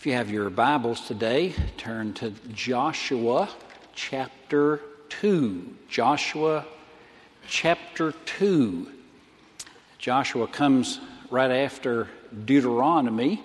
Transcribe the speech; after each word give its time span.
If 0.00 0.06
you 0.06 0.14
have 0.14 0.30
your 0.30 0.48
Bibles 0.48 1.06
today, 1.06 1.54
turn 1.76 2.14
to 2.14 2.30
Joshua 2.54 3.50
chapter 3.94 4.80
2. 5.10 5.76
Joshua 5.90 6.64
chapter 7.46 8.12
2. 8.12 8.90
Joshua 9.98 10.46
comes 10.46 11.00
right 11.30 11.50
after 11.50 12.08
Deuteronomy, 12.46 13.42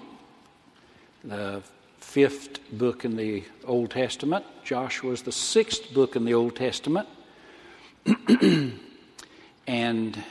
the 1.26 1.62
fifth 1.98 2.62
book 2.72 3.04
in 3.04 3.18
the 3.18 3.44
Old 3.66 3.92
Testament. 3.92 4.46
Joshua 4.64 5.12
is 5.12 5.24
the 5.24 5.34
sixth 5.34 5.94
book 5.94 6.16
in 6.16 6.24
the 6.24 6.36
Old 6.36 6.56
Testament 6.56 7.10
and 9.68 10.24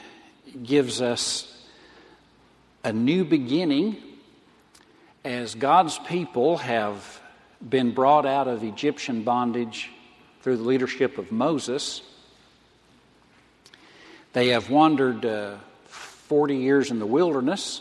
gives 0.62 1.02
us 1.02 1.66
a 2.82 2.94
new 2.94 3.26
beginning 3.26 4.13
as 5.24 5.54
God's 5.54 5.98
people 6.00 6.58
have 6.58 7.20
been 7.66 7.92
brought 7.92 8.26
out 8.26 8.46
of 8.46 8.62
Egyptian 8.62 9.22
bondage 9.22 9.90
through 10.42 10.58
the 10.58 10.62
leadership 10.62 11.16
of 11.16 11.32
Moses, 11.32 12.02
they 14.34 14.48
have 14.48 14.68
wandered 14.68 15.24
uh, 15.24 15.56
40 15.86 16.56
years 16.56 16.90
in 16.90 16.98
the 16.98 17.06
wilderness, 17.06 17.80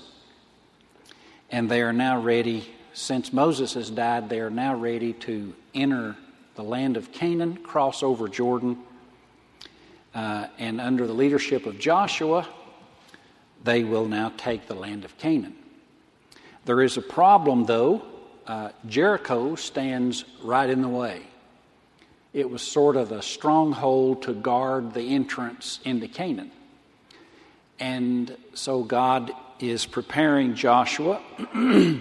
and 1.51 1.69
they 1.69 1.81
are 1.81 1.91
now 1.91 2.19
ready, 2.19 2.69
since 2.93 3.33
Moses 3.33 3.73
has 3.73 3.89
died, 3.89 4.29
they 4.29 4.39
are 4.39 4.49
now 4.49 4.75
ready 4.75 5.11
to 5.13 5.53
enter 5.73 6.15
the 6.55 6.63
land 6.63 6.95
of 6.95 7.11
Canaan, 7.11 7.57
cross 7.57 8.03
over 8.03 8.29
Jordan, 8.29 8.77
uh, 10.15 10.47
and 10.59 10.79
under 10.79 11.07
the 11.07 11.13
leadership 11.13 11.65
of 11.65 11.77
Joshua, 11.77 12.47
they 13.63 13.83
will 13.83 14.05
now 14.05 14.31
take 14.37 14.67
the 14.67 14.75
land 14.75 15.03
of 15.03 15.17
Canaan. 15.17 15.55
There 16.65 16.81
is 16.81 16.97
a 16.97 17.01
problem, 17.01 17.65
though. 17.65 18.03
Uh, 18.47 18.69
Jericho 18.87 19.55
stands 19.55 20.23
right 20.41 20.69
in 20.69 20.81
the 20.81 20.87
way. 20.87 21.21
It 22.33 22.49
was 22.49 22.61
sort 22.61 22.95
of 22.95 23.11
a 23.11 23.21
stronghold 23.21 24.23
to 24.23 24.33
guard 24.33 24.93
the 24.93 25.13
entrance 25.13 25.79
into 25.83 26.07
Canaan. 26.07 26.51
And 27.79 28.35
so 28.53 28.83
God 28.83 29.31
is 29.59 29.85
preparing 29.85 30.55
Joshua. 30.55 31.21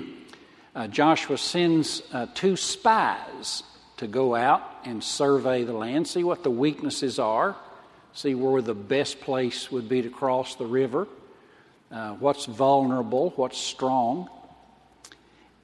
uh, 0.75 0.87
Joshua 0.89 1.39
sends 1.39 2.03
uh, 2.13 2.27
two 2.35 2.57
spies 2.57 3.63
to 3.97 4.07
go 4.07 4.35
out 4.35 4.63
and 4.85 5.03
survey 5.03 5.65
the 5.65 5.73
land, 5.73 6.09
see 6.09 6.25
what 6.25 6.43
the 6.43 6.51
weaknesses 6.51 7.19
are, 7.19 7.57
see 8.15 8.35
where 8.35 8.63
the 8.63 8.75
best 8.75 9.21
place 9.21 9.71
would 9.71 9.89
be 9.89 10.03
to 10.03 10.11
cross 10.11 10.55
the 10.55 10.67
river, 10.67 11.09
uh, 11.91 12.15
what's 12.15 12.47
vulnerable, 12.47 13.31
what's 13.37 13.59
strong. 13.59 14.29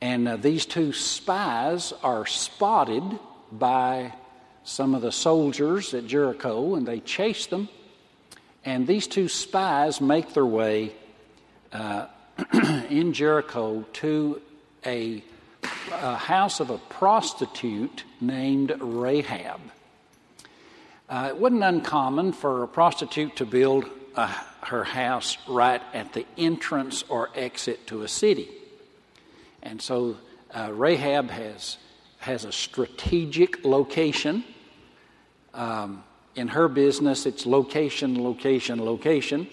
And 0.00 0.28
uh, 0.28 0.36
these 0.36 0.64
two 0.64 0.92
spies 0.92 1.92
are 2.02 2.26
spotted 2.26 3.02
by 3.50 4.12
some 4.62 4.94
of 4.94 5.02
the 5.02 5.10
soldiers 5.12 5.94
at 5.94 6.06
Jericho, 6.06 6.74
and 6.74 6.86
they 6.86 7.00
chase 7.00 7.46
them. 7.46 7.68
And 8.64 8.86
these 8.86 9.06
two 9.06 9.28
spies 9.28 10.00
make 10.00 10.34
their 10.34 10.46
way 10.46 10.92
uh, 11.72 12.06
in 12.90 13.12
Jericho 13.12 13.84
to 13.94 14.42
a, 14.84 15.22
a, 15.92 16.16
house 16.16 16.60
of 16.60 16.70
a 16.70 16.78
prostitute 16.78 18.04
named 18.20 18.76
Rahab. 18.80 19.60
Uh, 21.08 21.28
it 21.30 21.38
wasn't 21.38 21.64
uncommon 21.64 22.32
for 22.32 22.62
a 22.62 22.68
prostitute 22.68 23.36
to 23.36 23.46
build 23.46 23.86
uh, 24.14 24.26
her 24.62 24.84
house 24.84 25.38
right 25.48 25.80
at 25.94 26.12
the 26.12 26.26
entrance 26.36 27.04
or 27.08 27.30
exit 27.34 27.86
to 27.86 28.02
a 28.02 28.08
city. 28.08 28.50
And 29.62 29.80
so 29.80 30.16
uh, 30.54 30.70
Rahab 30.72 31.30
has, 31.30 31.78
has 32.18 32.44
a 32.44 32.52
strategic 32.52 33.64
location. 33.64 34.44
Um, 35.54 36.04
in 36.36 36.48
her 36.48 36.68
business, 36.68 37.26
it's 37.26 37.46
location, 37.46 38.22
location, 38.22 38.84
location. 38.84 39.48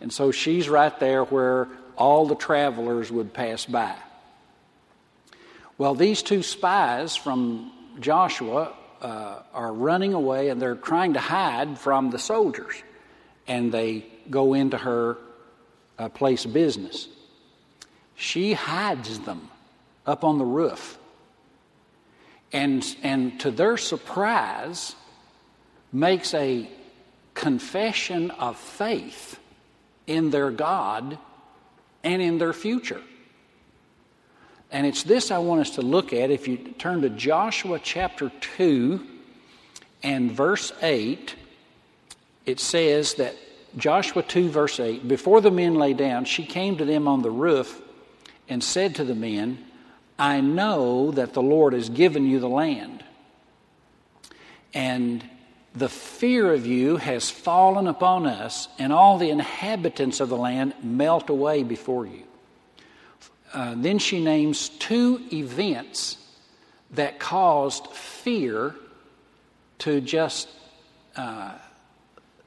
And 0.00 0.12
so 0.12 0.30
she's 0.30 0.68
right 0.68 0.98
there 1.00 1.24
where 1.24 1.68
all 1.96 2.26
the 2.26 2.34
travelers 2.34 3.10
would 3.10 3.32
pass 3.32 3.66
by. 3.66 3.94
Well, 5.76 5.94
these 5.94 6.22
two 6.22 6.42
spies 6.42 7.14
from 7.14 7.72
Joshua 8.00 8.74
uh, 9.00 9.42
are 9.54 9.72
running 9.72 10.14
away 10.14 10.48
and 10.48 10.60
they're 10.60 10.74
trying 10.74 11.14
to 11.14 11.20
hide 11.20 11.78
from 11.78 12.10
the 12.10 12.18
soldiers. 12.18 12.74
And 13.46 13.72
they 13.72 14.06
go 14.28 14.54
into 14.54 14.76
her 14.76 15.18
uh, 15.98 16.08
place 16.08 16.44
of 16.44 16.52
business. 16.52 17.08
She 18.18 18.52
hides 18.52 19.20
them 19.20 19.48
up 20.04 20.24
on 20.24 20.38
the 20.38 20.44
roof. 20.44 20.98
And, 22.52 22.84
and 23.04 23.38
to 23.40 23.52
their 23.52 23.76
surprise, 23.76 24.96
makes 25.92 26.34
a 26.34 26.68
confession 27.34 28.32
of 28.32 28.56
faith 28.56 29.38
in 30.08 30.30
their 30.30 30.50
God 30.50 31.16
and 32.02 32.20
in 32.20 32.38
their 32.38 32.52
future. 32.52 33.00
And 34.72 34.84
it's 34.84 35.04
this 35.04 35.30
I 35.30 35.38
want 35.38 35.60
us 35.60 35.70
to 35.76 35.82
look 35.82 36.12
at. 36.12 36.32
If 36.32 36.48
you 36.48 36.56
turn 36.56 37.02
to 37.02 37.10
Joshua 37.10 37.78
chapter 37.80 38.32
2 38.56 39.06
and 40.02 40.32
verse 40.32 40.72
8, 40.82 41.36
it 42.46 42.58
says 42.58 43.14
that 43.14 43.36
Joshua 43.76 44.24
2, 44.24 44.48
verse 44.48 44.80
8, 44.80 45.06
before 45.06 45.40
the 45.40 45.52
men 45.52 45.76
lay 45.76 45.92
down, 45.92 46.24
she 46.24 46.44
came 46.44 46.76
to 46.78 46.84
them 46.84 47.06
on 47.06 47.22
the 47.22 47.30
roof 47.30 47.82
and 48.48 48.62
said 48.62 48.94
to 48.96 49.04
the 49.04 49.14
men, 49.14 49.64
I 50.18 50.40
know 50.40 51.10
that 51.12 51.32
the 51.34 51.42
Lord 51.42 51.72
has 51.72 51.88
given 51.88 52.26
you 52.26 52.40
the 52.40 52.48
land. 52.48 53.04
And 54.74 55.24
the 55.74 55.88
fear 55.88 56.52
of 56.52 56.66
you 56.66 56.96
has 56.96 57.30
fallen 57.30 57.86
upon 57.86 58.26
us, 58.26 58.68
and 58.78 58.92
all 58.92 59.18
the 59.18 59.30
inhabitants 59.30 60.20
of 60.20 60.28
the 60.28 60.36
land 60.36 60.74
melt 60.82 61.30
away 61.30 61.62
before 61.62 62.06
you. 62.06 62.24
Uh, 63.52 63.74
then 63.76 63.98
she 63.98 64.22
names 64.22 64.68
two 64.68 65.20
events 65.32 66.18
that 66.90 67.18
caused 67.18 67.86
fear 67.88 68.74
to 69.78 70.00
just 70.00 70.48
uh, 71.16 71.52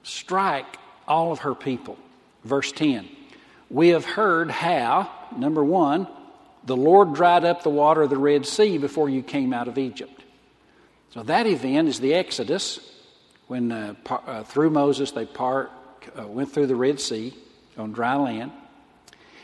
strike 0.03 0.77
all 1.07 1.31
of 1.31 1.39
her 1.39 1.55
people. 1.55 1.97
Verse 2.43 2.71
10 2.71 3.07
We 3.69 3.89
have 3.89 4.05
heard 4.05 4.51
how, 4.51 5.09
number 5.37 5.63
one, 5.63 6.07
the 6.63 6.77
Lord 6.77 7.13
dried 7.13 7.43
up 7.43 7.63
the 7.63 7.69
water 7.69 8.03
of 8.03 8.09
the 8.09 8.17
Red 8.17 8.45
Sea 8.45 8.77
before 8.77 9.09
you 9.09 9.23
came 9.23 9.53
out 9.53 9.67
of 9.67 9.77
Egypt. 9.77 10.23
So 11.13 11.23
that 11.23 11.47
event 11.47 11.87
is 11.87 11.99
the 11.99 12.13
Exodus, 12.13 12.79
when 13.47 13.71
uh, 13.71 13.95
par- 14.03 14.23
uh, 14.25 14.43
through 14.43 14.69
Moses 14.69 15.11
they 15.11 15.25
part, 15.25 15.71
uh, 16.17 16.27
went 16.27 16.51
through 16.51 16.67
the 16.67 16.75
Red 16.75 16.99
Sea 16.99 17.33
on 17.77 17.91
dry 17.91 18.15
land. 18.15 18.51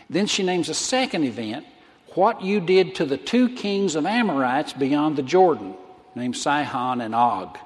Then 0.10 0.28
she 0.28 0.44
names 0.44 0.70
a 0.70 0.74
second 0.74 1.24
event, 1.24 1.66
what 2.14 2.42
you 2.42 2.60
did 2.60 2.96
to 2.96 3.06
the 3.06 3.18
two 3.18 3.50
kings 3.50 3.96
of 3.96 4.06
Amorites 4.06 4.74
beyond 4.74 5.18
the 5.18 5.24
Jordan, 5.24 5.76
named 6.16 6.38
Sihon 6.38 7.02
and 7.02 7.14
Og, 7.14 7.58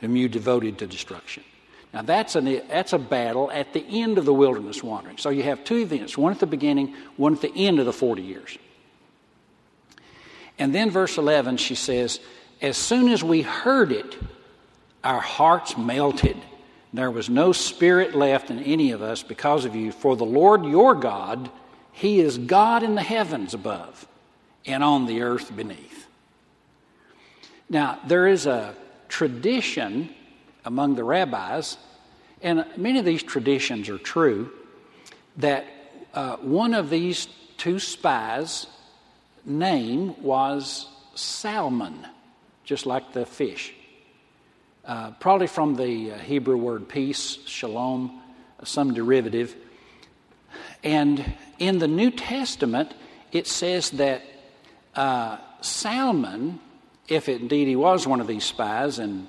whom 0.00 0.16
you 0.16 0.28
devoted 0.28 0.78
to 0.78 0.86
destruction. 0.86 1.44
Now, 1.94 2.02
that's, 2.02 2.34
an, 2.34 2.60
that's 2.68 2.92
a 2.92 2.98
battle 2.98 3.52
at 3.52 3.72
the 3.72 3.86
end 3.88 4.18
of 4.18 4.24
the 4.24 4.34
wilderness 4.34 4.82
wandering. 4.82 5.16
So 5.16 5.30
you 5.30 5.44
have 5.44 5.62
two 5.62 5.76
events 5.76 6.18
one 6.18 6.32
at 6.32 6.40
the 6.40 6.46
beginning, 6.46 6.92
one 7.16 7.34
at 7.34 7.40
the 7.40 7.54
end 7.54 7.78
of 7.78 7.86
the 7.86 7.92
40 7.92 8.20
years. 8.20 8.58
And 10.58 10.74
then, 10.74 10.90
verse 10.90 11.18
11, 11.18 11.56
she 11.58 11.76
says, 11.76 12.18
As 12.60 12.76
soon 12.76 13.08
as 13.08 13.22
we 13.22 13.42
heard 13.42 13.92
it, 13.92 14.18
our 15.04 15.20
hearts 15.20 15.76
melted. 15.76 16.36
There 16.92 17.12
was 17.12 17.30
no 17.30 17.52
spirit 17.52 18.14
left 18.14 18.50
in 18.50 18.58
any 18.58 18.90
of 18.90 19.00
us 19.00 19.22
because 19.22 19.64
of 19.64 19.76
you. 19.76 19.92
For 19.92 20.16
the 20.16 20.24
Lord 20.24 20.64
your 20.64 20.96
God, 20.96 21.48
He 21.92 22.18
is 22.18 22.38
God 22.38 22.82
in 22.82 22.96
the 22.96 23.02
heavens 23.02 23.54
above 23.54 24.08
and 24.66 24.82
on 24.82 25.06
the 25.06 25.22
earth 25.22 25.54
beneath. 25.54 26.08
Now, 27.68 28.00
there 28.06 28.26
is 28.26 28.46
a 28.46 28.74
tradition 29.08 30.12
among 30.64 30.94
the 30.94 31.04
rabbis, 31.04 31.76
and 32.42 32.64
many 32.76 32.98
of 32.98 33.04
these 33.04 33.22
traditions 33.22 33.88
are 33.88 33.98
true, 33.98 34.50
that 35.38 35.64
uh, 36.12 36.36
one 36.36 36.74
of 36.74 36.90
these 36.90 37.28
two 37.56 37.78
spies' 37.78 38.66
name 39.44 40.20
was 40.22 40.86
Salmon, 41.14 42.06
just 42.64 42.86
like 42.86 43.12
the 43.12 43.26
fish. 43.26 43.74
Uh, 44.84 45.12
probably 45.12 45.46
from 45.46 45.76
the 45.76 46.12
uh, 46.12 46.18
Hebrew 46.18 46.56
word 46.56 46.88
peace, 46.88 47.38
shalom, 47.46 48.20
some 48.64 48.92
derivative. 48.92 49.56
And 50.82 51.34
in 51.58 51.78
the 51.78 51.88
New 51.88 52.10
Testament, 52.10 52.92
it 53.32 53.46
says 53.46 53.90
that 53.92 54.22
uh, 54.94 55.38
Salmon, 55.62 56.60
if 57.08 57.28
indeed 57.28 57.66
he 57.66 57.76
was 57.76 58.06
one 58.06 58.20
of 58.20 58.26
these 58.26 58.44
spies, 58.44 58.98
and 58.98 59.26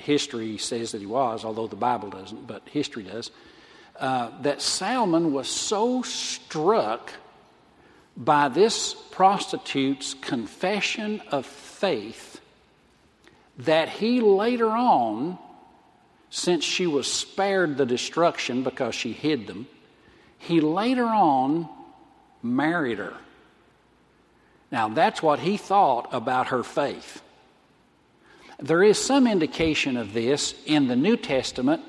history 0.00 0.58
says 0.58 0.92
that 0.92 1.00
he 1.00 1.06
was, 1.06 1.44
although 1.44 1.66
the 1.66 1.76
Bible 1.76 2.10
doesn't, 2.10 2.46
but 2.46 2.62
history 2.68 3.04
does, 3.04 3.30
uh, 3.98 4.30
that 4.42 4.62
Salmon 4.62 5.32
was 5.32 5.48
so 5.48 6.02
struck 6.02 7.12
by 8.16 8.48
this 8.48 8.94
prostitute's 9.10 10.14
confession 10.14 11.20
of 11.30 11.46
faith 11.46 12.40
that 13.58 13.88
he 13.88 14.20
later 14.20 14.68
on, 14.68 15.38
since 16.30 16.64
she 16.64 16.86
was 16.86 17.10
spared 17.10 17.76
the 17.76 17.86
destruction 17.86 18.62
because 18.62 18.94
she 18.94 19.12
hid 19.12 19.46
them, 19.46 19.66
he 20.38 20.60
later 20.60 21.04
on 21.04 21.68
married 22.42 22.98
her. 22.98 23.14
Now, 24.70 24.88
that's 24.88 25.22
what 25.22 25.40
he 25.40 25.56
thought 25.56 26.08
about 26.12 26.48
her 26.48 26.62
faith. 26.62 27.22
There 28.60 28.82
is 28.82 28.98
some 28.98 29.28
indication 29.28 29.96
of 29.96 30.12
this 30.12 30.54
in 30.66 30.88
the 30.88 30.96
New 30.96 31.16
Testament 31.16 31.82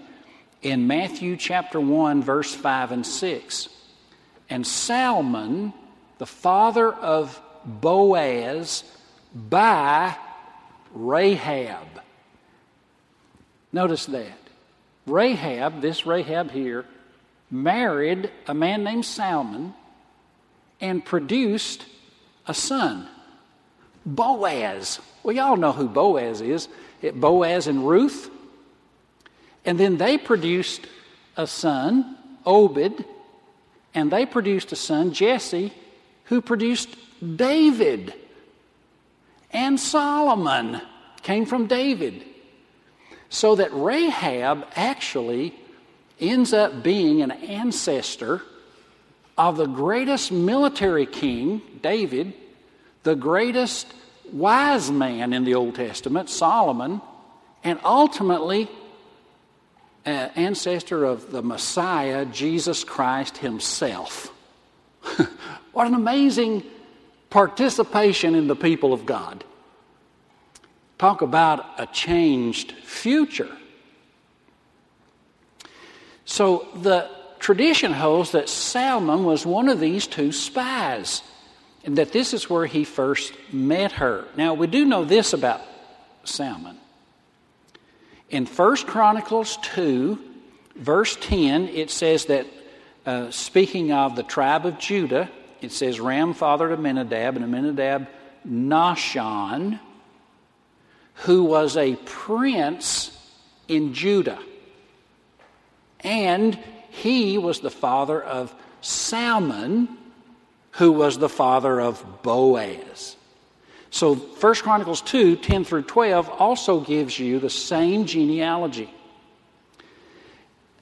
in 0.62 0.86
Matthew 0.86 1.36
chapter 1.36 1.81
1, 1.81 2.21
verse 2.21 2.54
5 2.54 2.92
and 2.92 3.06
6. 3.06 3.69
And 4.51 4.66
Salmon, 4.66 5.74
the 6.19 6.27
father 6.27 6.94
of 6.94 7.42
Boaz, 7.66 8.83
by 9.33 10.16
Rahab. 10.94 11.88
Notice 13.74 14.06
that. 14.07 14.38
Rahab, 15.07 15.81
this 15.81 16.06
Rahab 16.06 16.51
here, 16.51 16.86
married 17.50 18.30
a 18.48 18.54
man 18.54 18.83
named 18.83 19.06
Salmon 19.06 19.74
and 20.80 21.04
produced 21.04 21.86
a 22.45 22.54
son, 22.54 23.07
Boaz. 24.06 25.00
Well, 25.24 25.36
y'all 25.36 25.57
know 25.57 25.71
who 25.71 25.88
Boaz 25.88 26.42
is. 26.42 26.68
It, 27.01 27.19
Boaz 27.19 27.68
and 27.68 27.88
Ruth. 27.88 28.30
And 29.66 29.80
then 29.80 29.98
they 29.98 30.18
produced 30.18 30.88
a 31.36 31.45
son, 31.45 32.18
Obed, 32.45 33.06
and 33.94 34.12
they 34.12 34.25
produced 34.25 34.71
a 34.71 34.75
son, 34.75 35.13
Jesse, 35.13 35.74
who 36.25 36.42
produced 36.42 36.95
David. 37.36 38.13
And 39.51 39.80
Solomon 39.80 40.81
came 41.21 41.45
from 41.45 41.68
David. 41.68 42.24
So 43.30 43.56
that 43.56 43.69
Rahab 43.74 44.66
actually 44.75 45.54
ends 46.19 46.54
up 46.54 46.81
being 46.83 47.21
an 47.21 47.31
ancestor 47.31 48.42
of 49.38 49.57
the 49.57 49.68
greatest 49.68 50.31
military 50.31 51.06
king, 51.06 51.62
David, 51.81 52.33
the 53.04 53.16
greatest 53.16 53.88
wise 54.34 54.92
man 54.92 55.34
in 55.34 55.44
the 55.44 55.56
Old 55.56 55.76
Testament, 55.76 56.30
Solomon, 56.30 57.02
and 57.64 57.80
ultimately 57.84 58.70
an 60.06 60.31
ancestor 60.36 61.04
of 61.04 61.31
the 61.31 61.42
Messiah, 61.42 62.26
Jesus 62.26 62.84
Christ 62.84 63.38
himself. 63.38 64.34
what 65.74 65.88
an 65.88 65.94
amazing 65.94 66.64
participation 67.30 68.36
in 68.36 68.48
the 68.48 68.56
people 68.56 68.94
of 68.94 69.06
God. 69.06 69.44
Talk 70.98 71.22
about 71.22 71.66
a 71.78 71.86
changed 71.88 72.72
future. 72.84 73.50
So 76.26 76.68
the 76.76 77.10
tradition 77.40 77.94
holds 77.94 78.31
that 78.31 78.50
Salmon 78.50 79.24
was 79.24 79.46
one 79.46 79.70
of 79.70 79.80
these 79.80 80.08
two 80.08 80.31
spies, 80.31 81.24
that 81.98 82.12
this 82.12 82.34
is 82.34 82.50
where 82.50 82.66
he 82.66 82.84
first 82.84 83.34
met 83.52 83.94
her. 83.94 84.26
Now, 84.36 84.54
we 84.54 84.68
do 84.68 84.86
know 84.86 85.06
this 85.06 85.34
about 85.34 85.62
Salmon. 86.24 86.78
In 88.30 88.46
1 88.46 88.76
Chronicles 88.78 89.58
2, 89.64 90.20
verse 90.76 91.18
10, 91.20 91.70
it 91.70 91.90
says 91.90 92.26
that, 92.26 92.46
uh, 93.06 93.32
speaking 93.32 93.92
of 93.92 94.16
the 94.16 94.24
tribe 94.24 94.66
of 94.66 94.78
Judah, 94.78 95.30
it 95.62 95.72
says 95.72 96.00
Ram 96.00 96.34
fathered 96.34 96.72
Amminadab, 96.72 97.36
and 97.36 97.46
Amminadab 97.46 98.08
Nahshon, 98.48 99.80
who 101.16 101.44
was 101.44 101.76
a 101.76 101.96
prince 102.06 103.16
in 103.68 103.94
Judah. 103.94 104.40
And 106.02 106.58
he 106.90 107.38
was 107.38 107.60
the 107.60 107.70
father 107.70 108.22
of 108.22 108.54
Salmon, 108.82 109.90
who 110.71 110.92
was 110.92 111.18
the 111.18 111.30
father 111.30 111.80
of 111.80 112.21
Boaz. 112.21 113.16
So 113.92 114.16
1 114.16 114.56
Chronicles 114.56 115.01
2 115.01 115.38
10 115.38 115.63
through 115.63 115.83
12 115.83 116.30
also 116.30 116.80
gives 116.80 117.18
you 117.18 117.39
the 117.39 117.50
same 117.50 118.06
genealogy. 118.06 118.94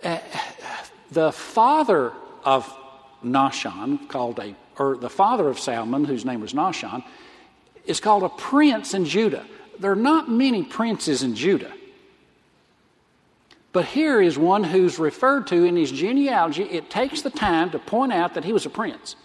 Uh, 0.04 0.20
the 1.12 1.32
father 1.32 2.14
of 2.44 2.72
Nahshon, 3.24 4.08
called 4.10 4.40
a, 4.40 4.56
or 4.78 4.98
the 4.98 5.10
father 5.10 5.48
of 5.48 5.60
Salmon, 5.60 6.06
whose 6.06 6.26
name 6.26 6.42
was 6.42 6.54
Nahshon, 6.54 7.04
is 7.86 8.00
called 8.00 8.24
a 8.24 8.30
prince 8.30 8.94
in 8.94 9.06
Judah. 9.06 9.46
There 9.80 9.92
are 9.92 9.96
not 9.96 10.30
many 10.30 10.64
princes 10.64 11.24
in 11.24 11.36
Judah. 11.36 11.74
But 13.72 13.86
here 13.86 14.22
is 14.22 14.38
one 14.38 14.64
who's 14.64 14.98
referred 14.98 15.48
to 15.48 15.64
in 15.64 15.76
his 15.76 15.92
genealogy. 15.92 16.64
It 16.64 16.90
takes 16.90 17.22
the 17.22 17.30
time 17.30 17.70
to 17.72 17.80
point 17.80 18.12
out 18.12 18.34
that 18.34 18.44
he 18.44 18.54
was 18.54 18.66
a 18.66 18.70
prince. 18.70 19.16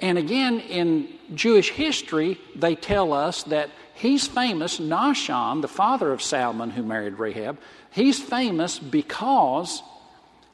And 0.00 0.18
again, 0.18 0.60
in 0.60 1.08
Jewish 1.34 1.70
history, 1.70 2.38
they 2.54 2.74
tell 2.74 3.12
us 3.12 3.44
that 3.44 3.70
he's 3.94 4.26
famous, 4.26 4.78
Nahshon, 4.78 5.62
the 5.62 5.68
father 5.68 6.12
of 6.12 6.22
Salmon 6.22 6.70
who 6.70 6.82
married 6.82 7.18
Rahab, 7.18 7.58
he's 7.90 8.20
famous 8.20 8.78
because 8.78 9.82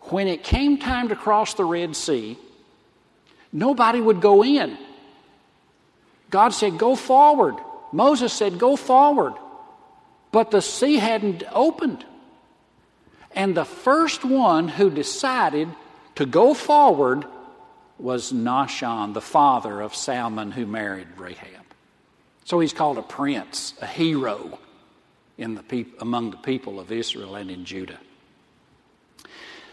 when 0.03 0.29
it 0.29 0.45
came 0.45 0.79
time 0.79 1.09
to 1.09 1.17
cross 1.17 1.55
the 1.55 1.65
Red 1.65 1.97
Sea, 1.97 2.39
nobody 3.53 4.01
would 4.01 4.21
go 4.21 4.45
in. 4.45 4.77
God 6.31 6.51
said, 6.51 6.79
Go 6.79 6.95
forward. 6.95 7.57
Moses 7.93 8.33
said, 8.33 8.59
Go 8.59 8.77
forward. 8.77 9.35
But 10.33 10.51
the 10.51 10.63
sea 10.63 10.97
hadn't 10.97 11.43
opened. 11.51 12.05
And 13.33 13.57
the 13.57 13.65
first 13.65 14.25
one 14.25 14.69
who 14.69 14.91
decided 14.91 15.69
to 16.17 16.27
go 16.27 16.55
forward 16.55 17.25
was 18.03 18.33
Nahshon, 18.33 19.15
the 19.15 19.21
father 19.21 19.81
of 19.81 19.95
Salmon 19.95 20.51
who 20.53 20.67
married 20.67 21.09
Rahab. 21.17 21.65
So 22.45 22.61
he's 22.61 22.73
called 22.73 22.99
a 22.99 23.03
prince, 23.03 23.75
a 23.81 23.87
hero 23.87 24.59
in 25.39 25.55
the 25.55 25.63
peop- 25.63 26.01
among 26.01 26.31
the 26.31 26.37
people 26.37 26.81
of 26.81 26.91
Israel 26.91 27.37
and 27.37 27.51
in 27.51 27.65
Judah. 27.65 27.99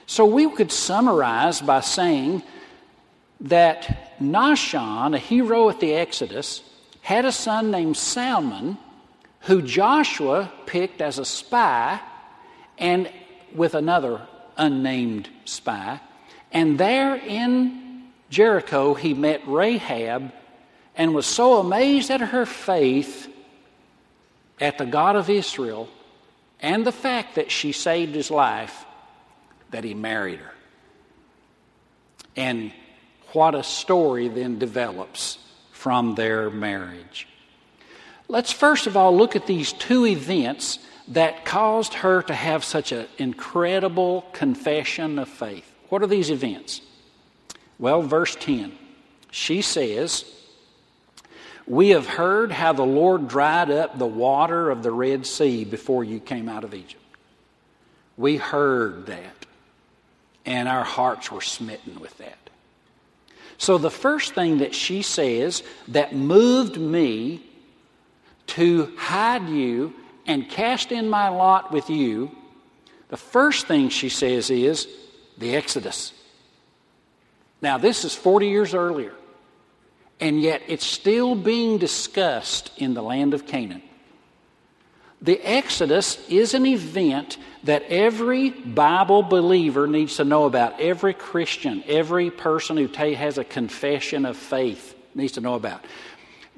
So 0.06 0.26
we 0.26 0.50
could 0.50 0.72
summarize 0.72 1.62
by 1.62 1.82
saying 1.82 2.44
that 3.42 4.20
Nahshon, 4.22 5.14
a 5.16 5.18
hero 5.18 5.70
at 5.70 5.80
the 5.80 5.94
Exodus, 5.94 6.64
had 7.02 7.26
a 7.26 7.32
son 7.32 7.72
named 7.72 7.98
Salmon 7.98 8.78
who 9.42 9.62
Joshua 9.62 10.52
picked 10.66 11.02
as 11.02 11.20
a 11.20 11.26
spy 11.26 12.00
and 12.78 13.10
with 13.54 13.76
another 13.76 14.22
unnamed 14.58 15.30
spy. 15.46 16.00
And 16.52 16.78
there 16.78 17.16
in 17.16 17.87
Jericho, 18.30 18.94
he 18.94 19.14
met 19.14 19.42
Rahab 19.48 20.32
and 20.96 21.14
was 21.14 21.26
so 21.26 21.60
amazed 21.60 22.12
at 22.12 22.22
her 22.22 22.46
faith 22.46 23.32
at 24.60 24.78
the 24.78 24.86
God 24.86 25.16
of 25.16 25.30
Israel 25.30 25.88
and 26.60 26.86
the 26.86 26.92
fact 26.92 27.36
that 27.36 27.52
she 27.52 27.72
saved 27.72 28.16
his 28.16 28.32
life 28.32 28.86
that 29.70 29.84
he 29.84 29.94
married 29.94 30.40
her. 30.40 30.54
And 32.36 32.72
what 33.34 33.56
a 33.56 33.64
story 33.64 34.28
then 34.28 34.58
develops 34.58 35.38
from 35.72 36.16
their 36.16 36.50
marriage. 36.50 37.28
Let's 38.28 38.52
first 38.52 38.88
of 38.88 38.98
all 38.98 39.16
look 39.16 39.36
at 39.36 39.48
these 39.48 39.74
two 39.74 40.06
events 40.06 40.80
that 41.10 41.46
caused 41.46 41.94
her 41.94 42.22
to 42.24 42.34
have 42.34 42.64
such 42.64 42.92
an 42.92 43.08
incredible 43.18 44.26
confession 44.34 45.20
of 45.20 45.30
faith. 45.30 45.72
What 45.90 46.02
are 46.02 46.08
these 46.08 46.30
events? 46.30 46.82
Well, 47.80 48.02
verse 48.02 48.36
10, 48.36 48.72
she 49.32 49.62
says, 49.62 50.26
We 51.68 51.90
have 51.90 52.08
heard 52.08 52.52
how 52.52 52.74
the 52.74 52.84
Lord 52.84 53.28
dried 53.28 53.70
up 53.70 53.98
the 53.98 54.08
water 54.08 54.70
of 54.70 54.84
the 54.84 54.92
Red 54.92 55.26
Sea 55.26 55.64
before 55.64 56.04
you 56.04 56.20
came 56.20 56.50
out 56.50 56.64
of 56.64 56.74
Egypt. 56.74 57.04
We 58.18 58.38
heard 58.38 59.06
that, 59.08 59.46
and 60.46 60.68
our 60.68 60.84
hearts 60.84 61.32
were 61.32 61.42
smitten 61.42 62.00
with 62.00 62.18
that. 62.18 62.38
So, 63.60 63.78
the 63.78 63.92
first 63.92 64.34
thing 64.34 64.60
that 64.60 64.74
she 64.74 65.02
says 65.02 65.64
that 65.88 66.16
moved 66.16 66.80
me 66.80 67.44
to 68.48 68.94
hide 68.98 69.50
you 69.50 69.94
and 70.26 70.50
cast 70.50 70.92
in 70.92 71.10
my 71.10 71.30
lot 71.30 71.72
with 71.72 71.90
you, 71.90 72.32
the 73.10 73.18
first 73.18 73.68
thing 73.68 73.90
she 73.90 74.10
says 74.10 74.50
is 74.50 74.88
the 75.38 75.56
Exodus. 75.56 76.14
Now, 77.62 77.78
this 77.78 78.06
is 78.06 78.14
40 78.14 78.48
years 78.48 78.74
earlier, 78.74 79.14
and 80.20 80.42
yet 80.42 80.62
it's 80.68 80.86
still 80.86 81.36
being 81.36 81.78
discussed 81.78 82.72
in 82.78 82.94
the 82.94 83.02
land 83.02 83.34
of 83.34 83.48
Canaan. 83.48 83.82
The 85.22 85.42
Exodus 85.42 86.24
is 86.30 86.54
an 86.54 86.68
event 86.68 87.38
that 87.64 87.84
every 87.90 88.52
Bible 88.52 89.24
believer 89.24 89.88
needs 89.88 90.18
to 90.18 90.24
know 90.24 90.46
about. 90.46 90.80
Every 90.80 91.16
Christian, 91.16 91.84
every 91.88 92.30
person 92.30 92.78
who 92.78 92.88
has 92.88 93.40
a 93.40 93.44
confession 93.44 94.26
of 94.26 94.38
faith 94.38 94.96
needs 95.16 95.34
to 95.34 95.42
know 95.42 95.56
about. 95.56 95.84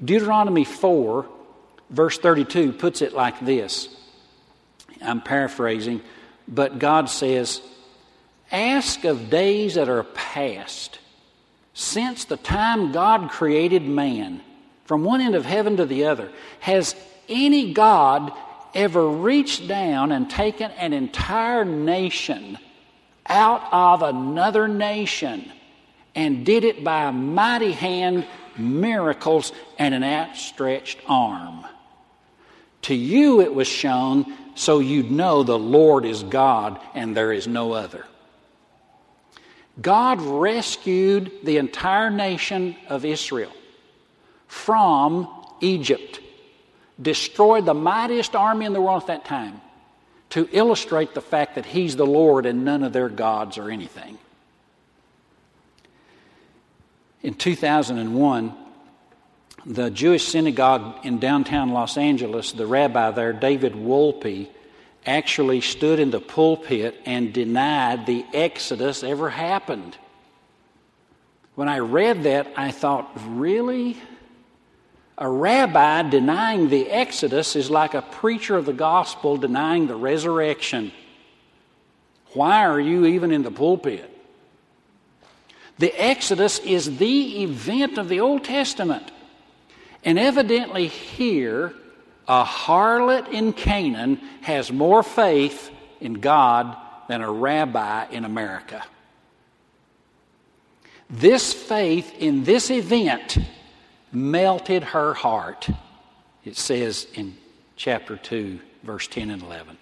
Deuteronomy 0.04 0.64
4, 0.64 1.26
verse 1.88 2.18
32, 2.18 2.72
puts 2.72 3.00
it 3.00 3.14
like 3.14 3.40
this. 3.40 3.88
I'm 5.02 5.22
paraphrasing, 5.22 6.02
but 6.46 6.78
God 6.78 7.08
says, 7.08 7.62
Ask 8.52 9.04
of 9.04 9.30
days 9.30 9.74
that 9.74 9.88
are 9.88 10.02
past, 10.02 10.98
since 11.72 12.24
the 12.24 12.36
time 12.36 12.92
God 12.92 13.30
created 13.30 13.86
man, 13.86 14.42
from 14.84 15.04
one 15.04 15.20
end 15.20 15.34
of 15.34 15.44
heaven 15.44 15.76
to 15.76 15.86
the 15.86 16.06
other. 16.06 16.32
Has 16.58 16.96
any 17.28 17.72
God 17.72 18.32
ever 18.74 19.08
reached 19.08 19.68
down 19.68 20.12
and 20.12 20.28
taken 20.28 20.70
an 20.72 20.92
entire 20.92 21.64
nation 21.64 22.58
out 23.26 23.62
of 23.72 24.02
another 24.02 24.68
nation 24.68 25.50
and 26.14 26.44
did 26.44 26.64
it 26.64 26.82
by 26.82 27.04
a 27.04 27.12
mighty 27.12 27.72
hand, 27.72 28.26
miracles, 28.58 29.52
and 29.78 29.94
an 29.94 30.02
outstretched 30.02 30.98
arm. 31.06 31.64
To 32.82 32.94
you 32.94 33.40
it 33.40 33.54
was 33.54 33.68
shown 33.68 34.36
so 34.54 34.80
you'd 34.80 35.10
know 35.10 35.42
the 35.42 35.58
Lord 35.58 36.04
is 36.04 36.22
God 36.22 36.80
and 36.94 37.16
there 37.16 37.32
is 37.32 37.46
no 37.46 37.72
other. 37.72 38.04
God 39.80 40.20
rescued 40.20 41.32
the 41.44 41.58
entire 41.58 42.10
nation 42.10 42.76
of 42.88 43.04
Israel 43.04 43.52
from 44.46 45.28
Egypt 45.60 46.20
destroyed 47.00 47.64
the 47.64 47.74
mightiest 47.74 48.34
army 48.34 48.66
in 48.66 48.72
the 48.72 48.80
world 48.80 49.02
at 49.02 49.06
that 49.06 49.24
time 49.24 49.60
to 50.30 50.48
illustrate 50.52 51.14
the 51.14 51.20
fact 51.20 51.54
that 51.54 51.66
He's 51.66 51.96
the 51.96 52.06
Lord 52.06 52.46
and 52.46 52.64
none 52.64 52.82
of 52.82 52.92
their 52.92 53.08
gods 53.08 53.58
or 53.58 53.70
anything. 53.70 54.18
In 57.22 57.34
2001, 57.34 58.54
the 59.66 59.90
Jewish 59.90 60.26
synagogue 60.26 61.04
in 61.04 61.18
downtown 61.18 61.70
Los 61.70 61.96
Angeles, 61.96 62.52
the 62.52 62.66
rabbi 62.66 63.10
there, 63.10 63.32
David 63.32 63.74
Wolpe, 63.74 64.48
actually 65.06 65.60
stood 65.60 65.98
in 65.98 66.10
the 66.10 66.20
pulpit 66.20 67.00
and 67.06 67.32
denied 67.32 68.06
the 68.06 68.24
Exodus 68.32 69.02
ever 69.02 69.30
happened. 69.30 69.96
When 71.54 71.68
I 71.68 71.78
read 71.78 72.24
that, 72.24 72.52
I 72.56 72.70
thought, 72.70 73.10
really? 73.26 73.96
A 75.18 75.28
rabbi 75.28 76.08
denying 76.08 76.68
the 76.68 76.90
Exodus 76.90 77.56
is 77.56 77.70
like 77.70 77.94
a 77.94 78.02
preacher 78.02 78.56
of 78.56 78.66
the 78.66 78.72
gospel 78.72 79.36
denying 79.36 79.86
the 79.86 79.96
resurrection. 79.96 80.92
Why 82.32 82.64
are 82.64 82.80
you 82.80 83.06
even 83.06 83.32
in 83.32 83.42
the 83.42 83.50
pulpit? 83.50 84.06
The 85.78 85.92
Exodus 85.98 86.58
is 86.60 86.98
the 86.98 87.42
event 87.42 87.98
of 87.98 88.08
the 88.08 88.20
Old 88.20 88.44
Testament. 88.44 89.10
And 90.04 90.18
evidently, 90.18 90.86
here, 90.86 91.74
a 92.30 92.44
harlot 92.44 93.28
in 93.32 93.52
Canaan 93.52 94.16
has 94.40 94.70
more 94.70 95.02
faith 95.02 95.68
in 96.00 96.14
God 96.14 96.76
than 97.08 97.22
a 97.22 97.30
rabbi 97.30 98.06
in 98.12 98.24
America. 98.24 98.84
This 101.10 101.52
faith 101.52 102.14
in 102.20 102.44
this 102.44 102.70
event 102.70 103.36
melted 104.12 104.84
her 104.84 105.12
heart, 105.12 105.68
it 106.44 106.56
says 106.56 107.08
in 107.14 107.36
chapter 107.74 108.16
2, 108.16 108.60
verse 108.84 109.08
10 109.08 109.30
and 109.30 109.42
11. 109.42 109.76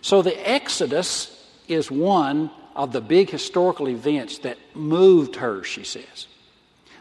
So 0.00 0.22
the 0.22 0.36
Exodus 0.50 1.48
is 1.68 1.88
one 1.88 2.50
of 2.74 2.90
the 2.90 3.00
big 3.00 3.30
historical 3.30 3.88
events 3.88 4.38
that 4.38 4.58
moved 4.74 5.36
her, 5.36 5.62
she 5.62 5.84
says. 5.84 6.26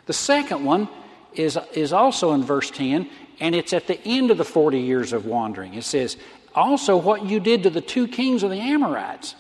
The 0.06 0.14
second 0.14 0.64
one 0.64 0.90
is, 1.34 1.58
is 1.74 1.92
also 1.92 2.34
in 2.34 2.44
verse 2.44 2.70
10, 2.70 3.10
and 3.44 3.54
it's 3.54 3.74
at 3.74 3.88
the 3.88 4.00
end 4.06 4.32
of 4.32 4.38
the 4.38 4.46
40 4.46 4.80
years 4.80 5.12
of 5.12 5.26
wandering. 5.26 5.74
It 5.74 5.84
says, 5.84 6.16
Also, 6.56 6.96
what 6.96 7.26
you 7.26 7.42
did 7.42 7.64
to 7.64 7.70
the 7.70 7.82
two 7.82 8.08
kings 8.08 8.42
of 8.42 8.50
the 8.50 8.60
Amorites. 8.60 9.36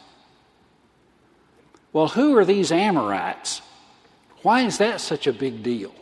Well, 1.93 2.09
who 2.09 2.37
are 2.37 2.43
these 2.43 2.73
Amorites? 2.73 3.61
Why 4.41 4.63
is 4.63 4.79
that 4.79 4.99
such 4.99 5.25
a 5.25 5.31
big 5.31 5.63
deal? 5.63 5.95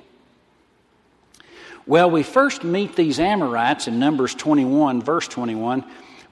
Well, 1.85 2.09
we 2.09 2.23
first 2.23 2.63
meet 2.63 2.95
these 2.95 3.19
Amorites 3.19 3.87
in 3.87 3.99
Numbers 3.99 4.33
21, 4.33 5.03
verse 5.03 5.27
21, 5.27 5.85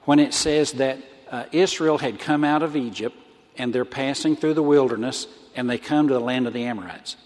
when 0.06 0.18
it 0.18 0.34
says 0.34 0.72
that 0.72 0.98
uh, 1.30 1.44
Israel 1.52 1.98
had 1.98 2.18
come 2.18 2.42
out 2.42 2.64
of 2.64 2.74
Egypt 2.74 3.16
and 3.56 3.72
they're 3.72 3.84
passing 3.84 4.34
through 4.34 4.54
the 4.54 4.62
wilderness 4.62 5.28
and 5.54 5.70
they 5.70 5.78
come 5.78 6.08
to 6.08 6.14
the 6.14 6.20
land 6.20 6.48
of 6.48 6.52
the 6.52 6.64
Amorites. 6.64 7.16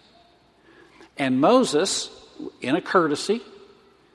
And 1.17 1.41
Moses, 1.41 2.11
in 2.61 2.77
a 2.77 2.83
courtesy, 2.83 3.41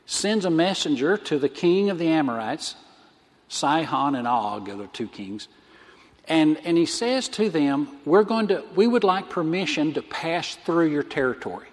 sends 0.09 0.45
a 0.45 0.49
messenger 0.49 1.17
to 1.17 1.39
the 1.39 1.49
king 1.49 1.89
of 1.89 1.99
the 1.99 2.07
Amorites, 2.07 2.75
Sihon 3.47 4.15
and 4.15 4.27
Og 4.27 4.69
are 4.69 4.75
the 4.75 4.87
two 4.87 5.07
kings. 5.07 5.47
And, 6.27 6.57
and 6.63 6.77
he 6.77 6.85
says 6.85 7.27
to 7.29 7.49
them, 7.49 7.87
We're 8.05 8.23
going 8.23 8.47
to, 8.49 8.63
we 8.75 8.87
would 8.87 9.03
like 9.03 9.29
permission 9.29 9.93
to 9.93 10.01
pass 10.01 10.55
through 10.65 10.87
your 10.87 11.03
territory. 11.03 11.67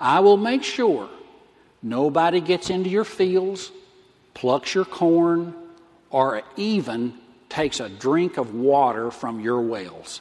I 0.00 0.20
will 0.20 0.36
make 0.36 0.64
sure 0.64 1.08
Nobody 1.82 2.40
gets 2.40 2.70
into 2.70 2.88
your 2.88 3.04
fields, 3.04 3.72
plucks 4.34 4.74
your 4.74 4.84
corn, 4.84 5.54
or 6.10 6.42
even 6.56 7.14
takes 7.48 7.80
a 7.80 7.88
drink 7.88 8.36
of 8.36 8.54
water 8.54 9.10
from 9.10 9.40
your 9.40 9.60
wells. 9.60 10.20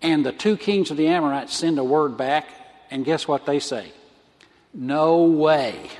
And 0.00 0.24
the 0.24 0.32
two 0.32 0.56
kings 0.56 0.90
of 0.90 0.96
the 0.96 1.08
Amorites 1.08 1.54
send 1.54 1.78
a 1.78 1.84
word 1.84 2.16
back, 2.16 2.48
and 2.90 3.04
guess 3.04 3.28
what 3.28 3.44
they 3.44 3.58
say? 3.58 3.92
No 4.74 5.24
way. 5.24 5.90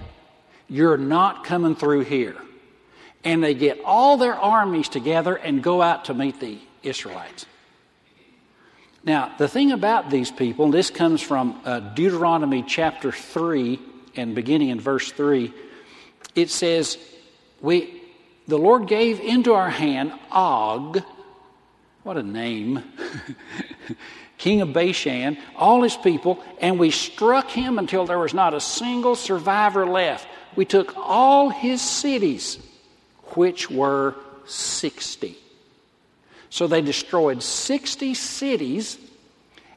You're 0.68 0.96
not 0.96 1.44
coming 1.44 1.76
through 1.76 2.04
here. 2.04 2.36
And 3.24 3.42
they 3.42 3.54
get 3.54 3.80
all 3.84 4.16
their 4.16 4.34
armies 4.34 4.88
together 4.88 5.34
and 5.36 5.62
go 5.62 5.82
out 5.82 6.06
to 6.06 6.14
meet 6.14 6.40
the 6.40 6.58
Israelites. 6.82 7.46
Now, 9.04 9.32
the 9.36 9.48
thing 9.48 9.72
about 9.72 10.10
these 10.10 10.30
people, 10.30 10.70
this 10.70 10.90
comes 10.90 11.20
from 11.20 11.60
uh, 11.64 11.80
Deuteronomy 11.80 12.62
chapter 12.62 13.10
3 13.10 13.78
and 14.16 14.34
beginning 14.34 14.68
in 14.68 14.80
verse 14.80 15.10
3, 15.10 15.52
it 16.34 16.50
says, 16.50 16.98
we, 17.60 18.00
The 18.46 18.58
Lord 18.58 18.86
gave 18.86 19.20
into 19.20 19.54
our 19.54 19.70
hand 19.70 20.12
Og, 20.30 21.02
what 22.04 22.16
a 22.16 22.22
name, 22.22 22.82
king 24.42 24.60
of 24.60 24.72
Bashan, 24.72 25.38
all 25.54 25.84
his 25.84 25.96
people, 25.96 26.42
and 26.60 26.76
we 26.76 26.90
struck 26.90 27.48
him 27.48 27.78
until 27.78 28.06
there 28.06 28.18
was 28.18 28.34
not 28.34 28.54
a 28.54 28.60
single 28.60 29.14
survivor 29.14 29.86
left. 29.86 30.26
We 30.56 30.64
took 30.64 30.96
all 30.96 31.50
his 31.50 31.80
cities, 31.80 32.58
which 33.36 33.70
were 33.70 34.16
60. 34.46 35.36
So 36.50 36.66
they 36.66 36.80
destroyed 36.80 37.40
60 37.40 38.14
cities, 38.14 38.98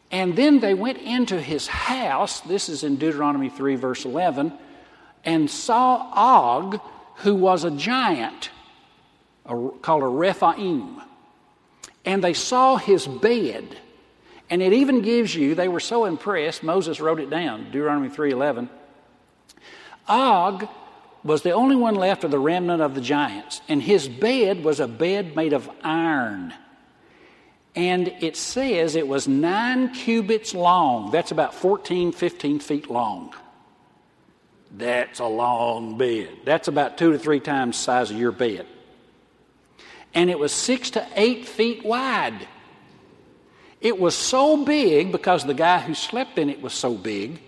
and 0.09 0.35
then 0.35 0.59
they 0.61 0.73
went 0.73 0.97
into 0.97 1.39
his 1.39 1.67
house. 1.67 2.41
This 2.41 2.67
is 2.67 2.83
in 2.83 2.95
Deuteronomy 2.95 3.49
3, 3.49 3.75
verse 3.75 4.03
11, 4.03 4.51
and 5.23 5.47
saw 5.47 6.09
Og, 6.11 6.81
who 7.17 7.35
was 7.35 7.65
a 7.65 7.71
giant, 7.71 8.49
called 9.45 10.01
a 10.01 10.07
Rephaim. 10.07 11.01
And 12.03 12.23
they 12.23 12.33
saw 12.33 12.77
his 12.77 13.05
bed. 13.05 13.77
And 14.55 14.63
it 14.63 14.71
even 14.71 15.01
gives 15.01 15.35
you, 15.35 15.53
they 15.53 15.67
were 15.67 15.81
so 15.81 16.05
impressed, 16.05 16.63
Moses 16.63 17.01
wrote 17.01 17.19
it 17.19 17.29
down, 17.29 17.65
Deuteronomy 17.65 18.07
3:11. 18.07 18.69
Og 20.07 20.69
was 21.25 21.41
the 21.41 21.51
only 21.51 21.75
one 21.75 21.95
left 21.95 22.23
of 22.23 22.31
the 22.31 22.39
remnant 22.39 22.81
of 22.81 22.95
the 22.95 23.01
giants, 23.01 23.59
and 23.67 23.81
his 23.81 24.07
bed 24.07 24.63
was 24.63 24.79
a 24.79 24.87
bed 24.87 25.35
made 25.35 25.51
of 25.51 25.69
iron 25.83 26.53
and 27.75 28.07
it 28.21 28.37
says 28.37 28.95
it 28.95 29.07
was 29.07 29.27
nine 29.27 29.93
cubits 29.93 30.53
long. 30.55 31.11
That's 31.11 31.31
about 31.31 31.53
14, 31.53 32.13
15 32.13 32.59
feet 32.59 32.89
long. 32.89 33.33
That's 34.71 35.19
a 35.19 35.25
long 35.25 35.97
bed. 35.97 36.29
That's 36.45 36.69
about 36.69 36.97
two 36.97 37.11
to 37.11 37.19
three 37.19 37.41
times 37.41 37.77
the 37.77 37.83
size 37.83 38.11
of 38.11 38.17
your 38.17 38.31
bed. 38.31 38.65
And 40.13 40.29
it 40.29 40.39
was 40.39 40.53
six 40.53 40.91
to 40.91 41.05
eight 41.15 41.45
feet 41.45 41.83
wide. 41.83 42.47
It 43.85 43.99
was 43.99 44.17
so 44.17 44.65
big 44.65 45.11
because 45.11 45.45
the 45.45 45.53
guy 45.53 45.77
who 45.77 45.93
slept 45.93 46.39
in 46.39 46.49
it 46.49 46.59
was 46.59 46.73
so 46.73 46.95
big 46.95 47.39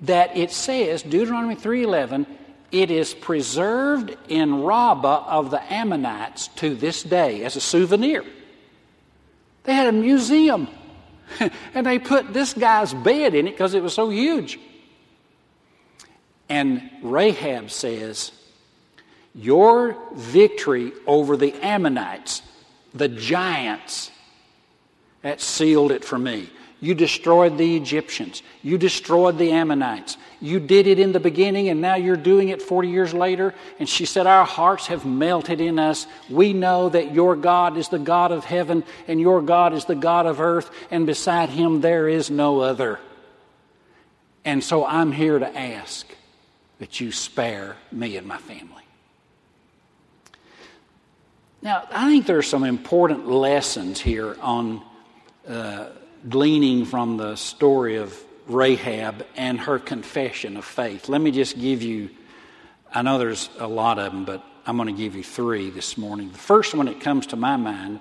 that 0.00 0.36
it 0.36 0.50
says 0.50 1.04
Deuteronomy 1.04 1.54
3:11 1.54 2.26
it 2.72 2.90
is 2.90 3.14
preserved 3.14 4.16
in 4.26 4.64
Rabbah 4.64 5.24
of 5.28 5.52
the 5.52 5.72
Ammonites 5.72 6.48
to 6.56 6.74
this 6.74 7.04
day 7.04 7.44
as 7.44 7.54
a 7.54 7.60
souvenir. 7.60 8.24
They 9.62 9.72
had 9.72 9.86
a 9.86 9.92
museum. 9.92 10.66
and 11.74 11.86
they 11.86 12.00
put 12.00 12.34
this 12.34 12.52
guy's 12.52 12.92
bed 12.92 13.36
in 13.36 13.46
it 13.46 13.52
because 13.52 13.74
it 13.74 13.84
was 13.84 13.94
so 13.94 14.08
huge. 14.08 14.58
And 16.48 16.90
Rahab 17.04 17.70
says, 17.70 18.32
Your 19.32 19.96
victory 20.12 20.92
over 21.06 21.36
the 21.36 21.54
Ammonites, 21.64 22.42
the 22.92 23.08
giants, 23.08 24.10
that 25.26 25.40
sealed 25.40 25.90
it 25.90 26.04
for 26.04 26.16
me. 26.16 26.48
You 26.78 26.94
destroyed 26.94 27.58
the 27.58 27.76
Egyptians. 27.76 28.44
You 28.62 28.78
destroyed 28.78 29.38
the 29.38 29.50
Ammonites. 29.50 30.16
You 30.40 30.60
did 30.60 30.86
it 30.86 31.00
in 31.00 31.10
the 31.10 31.18
beginning, 31.18 31.68
and 31.68 31.80
now 31.80 31.96
you're 31.96 32.16
doing 32.16 32.50
it 32.50 32.62
40 32.62 32.88
years 32.88 33.12
later. 33.12 33.52
And 33.80 33.88
she 33.88 34.04
said, 34.04 34.28
Our 34.28 34.44
hearts 34.44 34.86
have 34.86 35.04
melted 35.04 35.60
in 35.60 35.80
us. 35.80 36.06
We 36.30 36.52
know 36.52 36.90
that 36.90 37.12
your 37.12 37.34
God 37.34 37.76
is 37.76 37.88
the 37.88 37.98
God 37.98 38.30
of 38.30 38.44
heaven, 38.44 38.84
and 39.08 39.20
your 39.20 39.42
God 39.42 39.72
is 39.72 39.86
the 39.86 39.96
God 39.96 40.26
of 40.26 40.40
earth, 40.40 40.70
and 40.92 41.06
beside 41.06 41.48
him 41.48 41.80
there 41.80 42.08
is 42.08 42.30
no 42.30 42.60
other. 42.60 43.00
And 44.44 44.62
so 44.62 44.86
I'm 44.86 45.10
here 45.10 45.40
to 45.40 45.58
ask 45.58 46.06
that 46.78 47.00
you 47.00 47.10
spare 47.10 47.74
me 47.90 48.16
and 48.16 48.28
my 48.28 48.38
family. 48.38 48.84
Now, 51.62 51.82
I 51.90 52.08
think 52.12 52.26
there 52.26 52.38
are 52.38 52.42
some 52.42 52.62
important 52.62 53.26
lessons 53.26 54.00
here 54.00 54.36
on. 54.40 54.82
Uh, 55.48 55.90
gleaning 56.28 56.84
from 56.84 57.16
the 57.18 57.36
story 57.36 57.96
of 57.96 58.20
Rahab 58.48 59.24
and 59.36 59.60
her 59.60 59.78
confession 59.78 60.56
of 60.56 60.64
faith. 60.64 61.08
Let 61.08 61.20
me 61.20 61.30
just 61.30 61.56
give 61.56 61.82
you, 61.82 62.10
I 62.92 63.02
know 63.02 63.18
there's 63.18 63.48
a 63.60 63.68
lot 63.68 64.00
of 64.00 64.12
them, 64.12 64.24
but 64.24 64.44
I'm 64.66 64.76
going 64.76 64.88
to 64.88 65.00
give 65.00 65.14
you 65.14 65.22
three 65.22 65.70
this 65.70 65.96
morning. 65.96 66.32
The 66.32 66.38
first 66.38 66.74
one 66.74 66.86
that 66.86 67.00
comes 67.00 67.28
to 67.28 67.36
my 67.36 67.56
mind, 67.56 68.00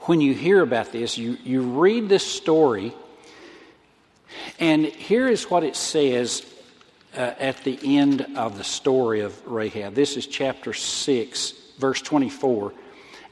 when 0.00 0.20
you 0.20 0.34
hear 0.34 0.60
about 0.60 0.92
this, 0.92 1.16
you, 1.16 1.38
you 1.42 1.62
read 1.62 2.10
this 2.10 2.26
story, 2.26 2.92
and 4.58 4.84
here 4.84 5.26
is 5.26 5.48
what 5.48 5.64
it 5.64 5.74
says 5.74 6.44
uh, 7.16 7.32
at 7.38 7.64
the 7.64 7.78
end 7.82 8.26
of 8.36 8.58
the 8.58 8.64
story 8.64 9.20
of 9.20 9.46
Rahab. 9.46 9.94
This 9.94 10.18
is 10.18 10.26
chapter 10.26 10.74
6, 10.74 11.54
verse 11.78 12.02
24. 12.02 12.74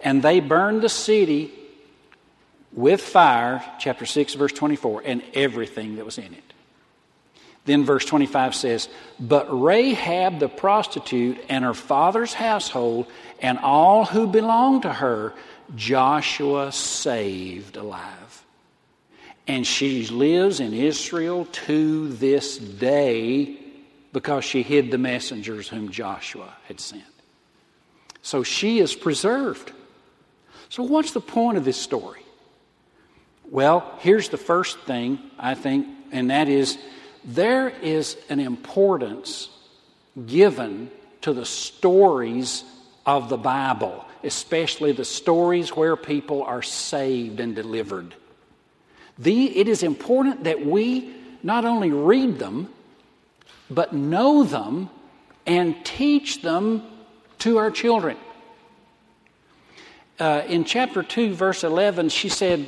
And 0.00 0.22
they 0.22 0.40
burned 0.40 0.80
the 0.80 0.88
city 0.88 1.52
with 2.72 3.00
fire, 3.00 3.62
chapter 3.78 4.06
6, 4.06 4.34
verse 4.34 4.52
24, 4.52 5.02
and 5.04 5.22
everything 5.34 5.96
that 5.96 6.04
was 6.04 6.18
in 6.18 6.32
it. 6.32 6.52
Then 7.64 7.84
verse 7.84 8.04
25 8.04 8.54
says, 8.54 8.88
But 9.20 9.46
Rahab 9.48 10.40
the 10.40 10.48
prostitute 10.48 11.38
and 11.48 11.64
her 11.64 11.74
father's 11.74 12.34
household 12.34 13.06
and 13.40 13.58
all 13.58 14.04
who 14.04 14.26
belonged 14.26 14.82
to 14.82 14.92
her, 14.92 15.32
Joshua 15.76 16.72
saved 16.72 17.76
alive. 17.76 18.44
And 19.46 19.66
she 19.66 20.06
lives 20.06 20.60
in 20.60 20.72
Israel 20.72 21.46
to 21.66 22.08
this 22.08 22.58
day 22.58 23.58
because 24.12 24.44
she 24.44 24.62
hid 24.62 24.90
the 24.90 24.98
messengers 24.98 25.68
whom 25.68 25.90
Joshua 25.90 26.52
had 26.68 26.80
sent. 26.80 27.02
So 28.22 28.42
she 28.42 28.78
is 28.78 28.94
preserved. 28.94 29.72
So, 30.68 30.84
what's 30.84 31.12
the 31.12 31.20
point 31.20 31.58
of 31.58 31.64
this 31.64 31.76
story? 31.76 32.21
Well, 33.52 33.92
here's 33.98 34.30
the 34.30 34.38
first 34.38 34.80
thing, 34.80 35.18
I 35.38 35.54
think, 35.54 35.86
and 36.10 36.30
that 36.30 36.48
is 36.48 36.78
there 37.22 37.68
is 37.68 38.16
an 38.30 38.40
importance 38.40 39.50
given 40.24 40.90
to 41.20 41.34
the 41.34 41.44
stories 41.44 42.64
of 43.04 43.28
the 43.28 43.36
Bible, 43.36 44.06
especially 44.24 44.92
the 44.92 45.04
stories 45.04 45.68
where 45.68 45.96
people 45.96 46.42
are 46.44 46.62
saved 46.62 47.40
and 47.40 47.54
delivered. 47.54 48.14
The, 49.18 49.58
it 49.58 49.68
is 49.68 49.82
important 49.82 50.44
that 50.44 50.64
we 50.64 51.14
not 51.42 51.66
only 51.66 51.90
read 51.90 52.38
them, 52.38 52.70
but 53.68 53.92
know 53.92 54.44
them 54.44 54.88
and 55.44 55.84
teach 55.84 56.40
them 56.40 56.84
to 57.40 57.58
our 57.58 57.70
children. 57.70 58.16
Uh, 60.18 60.40
in 60.48 60.64
chapter 60.64 61.02
2, 61.02 61.34
verse 61.34 61.64
11, 61.64 62.08
she 62.08 62.30
said, 62.30 62.66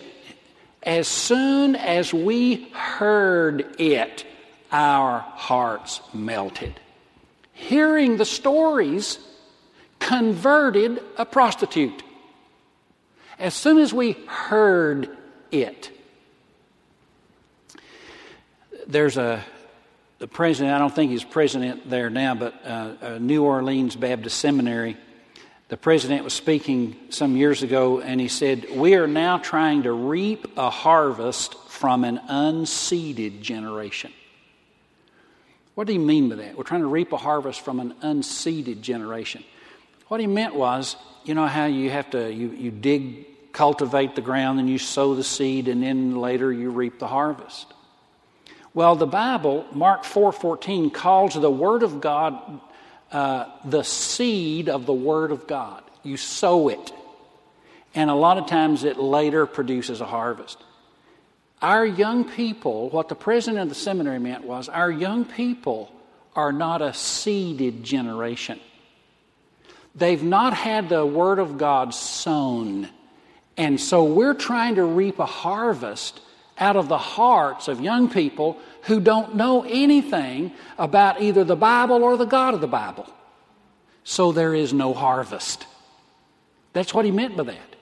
as 0.84 1.08
soon 1.08 1.76
as 1.76 2.12
we 2.12 2.68
heard 2.72 3.80
it, 3.80 4.24
our 4.70 5.20
hearts 5.20 6.00
melted. 6.12 6.78
Hearing 7.52 8.16
the 8.16 8.24
stories 8.24 9.18
converted 9.98 11.02
a 11.16 11.24
prostitute. 11.24 12.02
As 13.38 13.54
soon 13.54 13.78
as 13.78 13.92
we 13.92 14.12
heard 14.26 15.16
it, 15.50 15.90
there's 18.86 19.16
a 19.16 19.42
the 20.18 20.28
president, 20.28 20.74
I 20.74 20.78
don't 20.78 20.94
think 20.94 21.10
he's 21.10 21.24
president 21.24 21.90
there 21.90 22.08
now, 22.08 22.34
but 22.34 22.54
uh, 22.64 23.18
New 23.18 23.42
Orleans 23.44 23.96
Baptist 23.96 24.38
Seminary 24.38 24.96
the 25.68 25.76
president 25.76 26.24
was 26.24 26.34
speaking 26.34 26.96
some 27.08 27.36
years 27.36 27.62
ago, 27.62 28.00
and 28.00 28.20
he 28.20 28.28
said, 28.28 28.66
We 28.70 28.94
are 28.94 29.06
now 29.06 29.38
trying 29.38 29.84
to 29.84 29.92
reap 29.92 30.56
a 30.56 30.70
harvest 30.70 31.54
from 31.68 32.04
an 32.04 32.18
unseeded 32.28 33.40
generation. 33.40 34.12
What 35.74 35.86
do 35.86 35.92
he 35.92 35.98
mean 35.98 36.28
by 36.28 36.36
that? 36.36 36.56
We're 36.56 36.64
trying 36.64 36.82
to 36.82 36.86
reap 36.86 37.12
a 37.12 37.16
harvest 37.16 37.62
from 37.62 37.80
an 37.80 37.94
unseeded 38.02 38.82
generation. 38.82 39.42
What 40.08 40.20
he 40.20 40.26
meant 40.26 40.54
was, 40.54 40.96
you 41.24 41.34
know 41.34 41.46
how 41.46 41.64
you 41.64 41.90
have 41.90 42.10
to 42.10 42.32
you, 42.32 42.50
you 42.50 42.70
dig, 42.70 43.52
cultivate 43.52 44.14
the 44.14 44.20
ground, 44.20 44.60
and 44.60 44.68
you 44.68 44.78
sow 44.78 45.14
the 45.14 45.24
seed, 45.24 45.68
and 45.68 45.82
then 45.82 46.16
later 46.16 46.52
you 46.52 46.70
reap 46.70 46.98
the 46.98 47.08
harvest. 47.08 47.66
Well, 48.74 48.96
the 48.96 49.06
Bible, 49.06 49.64
Mark 49.72 50.04
4:14, 50.04 50.90
calls 50.90 51.34
the 51.34 51.50
Word 51.50 51.82
of 51.82 52.00
God 52.00 52.60
uh, 53.14 53.46
the 53.64 53.84
seed 53.84 54.68
of 54.68 54.86
the 54.86 54.92
Word 54.92 55.30
of 55.30 55.46
God. 55.46 55.82
You 56.02 56.16
sow 56.16 56.68
it. 56.68 56.92
And 57.94 58.10
a 58.10 58.14
lot 58.14 58.38
of 58.38 58.46
times 58.46 58.82
it 58.82 58.98
later 58.98 59.46
produces 59.46 60.00
a 60.00 60.04
harvest. 60.04 60.58
Our 61.62 61.86
young 61.86 62.28
people, 62.28 62.90
what 62.90 63.08
the 63.08 63.14
president 63.14 63.62
of 63.62 63.68
the 63.68 63.76
seminary 63.76 64.18
meant 64.18 64.44
was, 64.44 64.68
our 64.68 64.90
young 64.90 65.24
people 65.24 65.92
are 66.34 66.52
not 66.52 66.82
a 66.82 66.92
seeded 66.92 67.84
generation. 67.84 68.58
They've 69.94 70.22
not 70.22 70.52
had 70.52 70.88
the 70.88 71.06
Word 71.06 71.38
of 71.38 71.56
God 71.56 71.94
sown. 71.94 72.88
And 73.56 73.80
so 73.80 74.02
we're 74.02 74.34
trying 74.34 74.74
to 74.74 74.84
reap 74.84 75.20
a 75.20 75.26
harvest 75.26 76.20
out 76.58 76.74
of 76.74 76.88
the 76.88 76.98
hearts 76.98 77.68
of 77.68 77.80
young 77.80 78.10
people 78.10 78.58
who 78.84 79.00
don't 79.00 79.34
know 79.34 79.64
anything 79.68 80.52
about 80.78 81.20
either 81.20 81.44
the 81.44 81.56
Bible 81.56 82.02
or 82.02 82.16
the 82.16 82.24
God 82.24 82.54
of 82.54 82.60
the 82.60 82.66
Bible. 82.66 83.08
So 84.04 84.32
there 84.32 84.54
is 84.54 84.72
no 84.72 84.92
harvest. 84.92 85.66
That's 86.72 86.92
what 86.92 87.04
he 87.04 87.10
meant 87.10 87.36
by 87.36 87.44
that. 87.44 87.76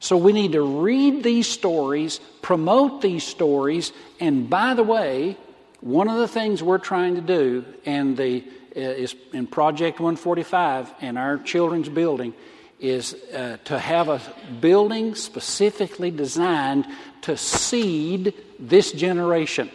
So 0.00 0.16
we 0.16 0.32
need 0.32 0.52
to 0.52 0.62
read 0.62 1.22
these 1.22 1.46
stories, 1.46 2.18
promote 2.42 3.02
these 3.02 3.24
stories, 3.24 3.92
and 4.18 4.50
by 4.50 4.74
the 4.74 4.82
way, 4.82 5.36
one 5.80 6.08
of 6.08 6.16
the 6.18 6.28
things 6.28 6.62
we're 6.62 6.78
trying 6.78 7.14
to 7.14 7.20
do, 7.20 7.64
and 7.86 8.16
the 8.16 8.44
uh, 8.74 8.80
is 8.80 9.14
in 9.32 9.46
Project 9.46 10.00
145 10.00 10.92
in 11.00 11.16
our 11.16 11.38
children's 11.38 11.88
building, 11.88 12.34
is 12.80 13.14
uh, 13.14 13.58
to 13.64 13.78
have 13.78 14.08
a 14.08 14.20
building 14.60 15.14
specifically 15.14 16.10
designed 16.10 16.86
to 17.22 17.36
seed 17.36 18.34
this 18.58 18.92
generation. 18.92 19.70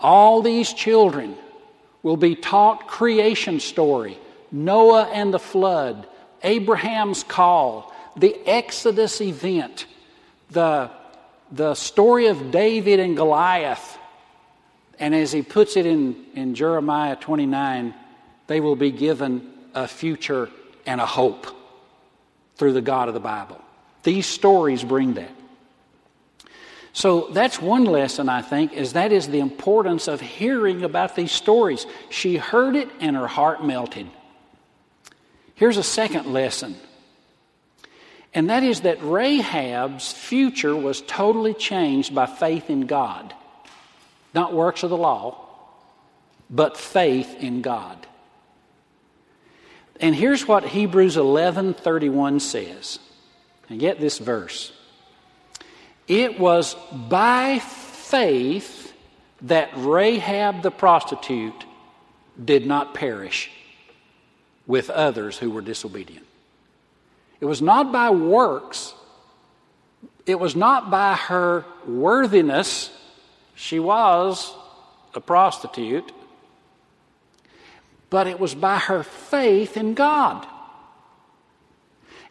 All 0.00 0.42
these 0.42 0.72
children 0.72 1.36
will 2.02 2.16
be 2.16 2.36
taught 2.36 2.86
creation 2.86 3.60
story, 3.60 4.18
Noah 4.52 5.10
and 5.12 5.34
the 5.34 5.38
flood, 5.38 6.06
Abraham's 6.42 7.24
call, 7.24 7.92
the 8.16 8.36
Exodus 8.46 9.20
event, 9.20 9.86
the, 10.50 10.90
the 11.50 11.74
story 11.74 12.26
of 12.26 12.50
David 12.50 13.00
and 13.00 13.16
Goliath. 13.16 13.98
And 14.98 15.14
as 15.14 15.32
he 15.32 15.42
puts 15.42 15.76
it 15.76 15.84
in, 15.84 16.24
in 16.34 16.54
Jeremiah 16.54 17.16
29, 17.16 17.94
they 18.46 18.60
will 18.60 18.76
be 18.76 18.90
given 18.90 19.52
a 19.74 19.86
future 19.86 20.48
and 20.86 21.00
a 21.00 21.06
hope 21.06 21.46
through 22.56 22.72
the 22.72 22.80
God 22.80 23.08
of 23.08 23.14
the 23.14 23.20
Bible. 23.20 23.60
These 24.02 24.26
stories 24.26 24.82
bring 24.82 25.14
that. 25.14 25.35
So 26.96 27.28
that's 27.30 27.60
one 27.60 27.84
lesson, 27.84 28.30
I 28.30 28.40
think, 28.40 28.72
is 28.72 28.94
that 28.94 29.12
is 29.12 29.28
the 29.28 29.40
importance 29.40 30.08
of 30.08 30.18
hearing 30.18 30.82
about 30.82 31.14
these 31.14 31.30
stories. 31.30 31.86
She 32.08 32.38
heard 32.38 32.74
it 32.74 32.88
and 33.00 33.14
her 33.14 33.26
heart 33.26 33.62
melted. 33.62 34.06
Here's 35.56 35.76
a 35.76 35.82
second 35.82 36.32
lesson, 36.32 36.74
and 38.32 38.48
that 38.48 38.62
is 38.62 38.80
that 38.80 39.02
Rahab's 39.02 40.10
future 40.10 40.74
was 40.74 41.02
totally 41.02 41.52
changed 41.52 42.14
by 42.14 42.24
faith 42.24 42.70
in 42.70 42.86
God. 42.86 43.34
Not 44.32 44.54
works 44.54 44.82
of 44.82 44.88
the 44.88 44.96
law, 44.96 45.46
but 46.48 46.78
faith 46.78 47.36
in 47.40 47.60
God. 47.60 48.06
And 50.00 50.14
here's 50.14 50.48
what 50.48 50.64
Hebrews 50.64 51.18
11:31 51.18 52.40
says. 52.40 53.00
And 53.68 53.78
get 53.78 54.00
this 54.00 54.16
verse. 54.16 54.72
It 56.08 56.38
was 56.38 56.74
by 56.92 57.58
faith 57.58 58.92
that 59.42 59.70
Rahab 59.74 60.62
the 60.62 60.70
prostitute 60.70 61.64
did 62.42 62.66
not 62.66 62.94
perish. 62.94 63.50
with 64.66 64.90
others 64.90 65.38
who 65.38 65.50
were 65.50 65.60
disobedient. 65.60 66.26
It 67.40 67.44
was 67.44 67.62
not 67.62 67.92
by 67.92 68.10
works, 68.10 68.94
it 70.26 70.40
was 70.40 70.56
not 70.56 70.90
by 70.90 71.14
her 71.14 71.64
worthiness. 71.86 72.90
She 73.54 73.78
was 73.78 74.54
a 75.14 75.20
prostitute, 75.20 76.12
but 78.10 78.26
it 78.26 78.38
was 78.38 78.54
by 78.54 78.78
her 78.78 79.02
faith 79.02 79.76
in 79.78 79.94
God. 79.94 80.46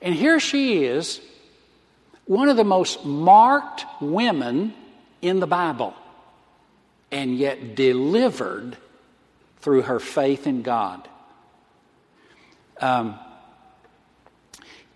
And 0.01 0.13
here 0.13 0.39
she 0.39 0.83
is, 0.83 1.19
one 2.25 2.49
of 2.49 2.57
the 2.57 2.63
most 2.63 3.05
marked 3.05 3.85
women 4.01 4.73
in 5.21 5.39
the 5.39 5.47
Bible, 5.47 5.93
and 7.11 7.37
yet 7.37 7.75
delivered 7.75 8.77
through 9.59 9.83
her 9.83 9.99
faith 9.99 10.47
in 10.47 10.61
God. 10.61 11.07
Um, 12.79 13.17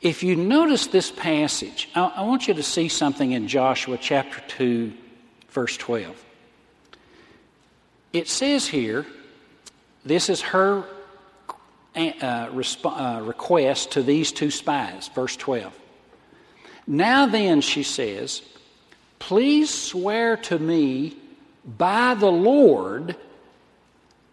if 0.01 0.23
you 0.23 0.35
notice 0.35 0.87
this 0.87 1.11
passage, 1.11 1.89
I, 1.95 2.05
I 2.17 2.21
want 2.23 2.47
you 2.47 2.53
to 2.55 2.63
see 2.63 2.87
something 2.87 3.31
in 3.31 3.47
Joshua 3.47 3.97
chapter 3.99 4.41
2, 4.47 4.93
verse 5.49 5.75
12. 5.77 6.25
It 8.13 8.27
says 8.27 8.67
here, 8.67 9.05
this 10.05 10.29
is 10.29 10.41
her 10.41 10.83
uh, 11.95 12.47
resp- 12.49 12.85
uh, 12.85 13.21
request 13.21 13.91
to 13.91 14.03
these 14.03 14.31
two 14.31 14.51
spies, 14.51 15.09
verse 15.09 15.35
12. 15.35 15.73
Now 16.89 17.28
then, 17.28 17.62
she 17.62 17.84
says, 17.84 18.41
please 19.19 19.71
swear 19.71 20.38
to 20.38 20.58
me 20.58 21.15
by 21.78 22.15
the 22.15 22.32
Lord 22.32 23.15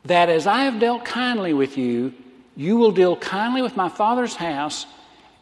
that 0.06 0.30
as 0.30 0.46
I 0.46 0.64
have 0.64 0.80
dealt 0.80 1.04
kindly 1.04 1.52
with 1.52 1.76
you, 1.76 2.14
you 2.56 2.78
will 2.78 2.92
deal 2.92 3.14
kindly 3.14 3.60
with 3.60 3.76
my 3.76 3.90
father's 3.90 4.34
house 4.34 4.86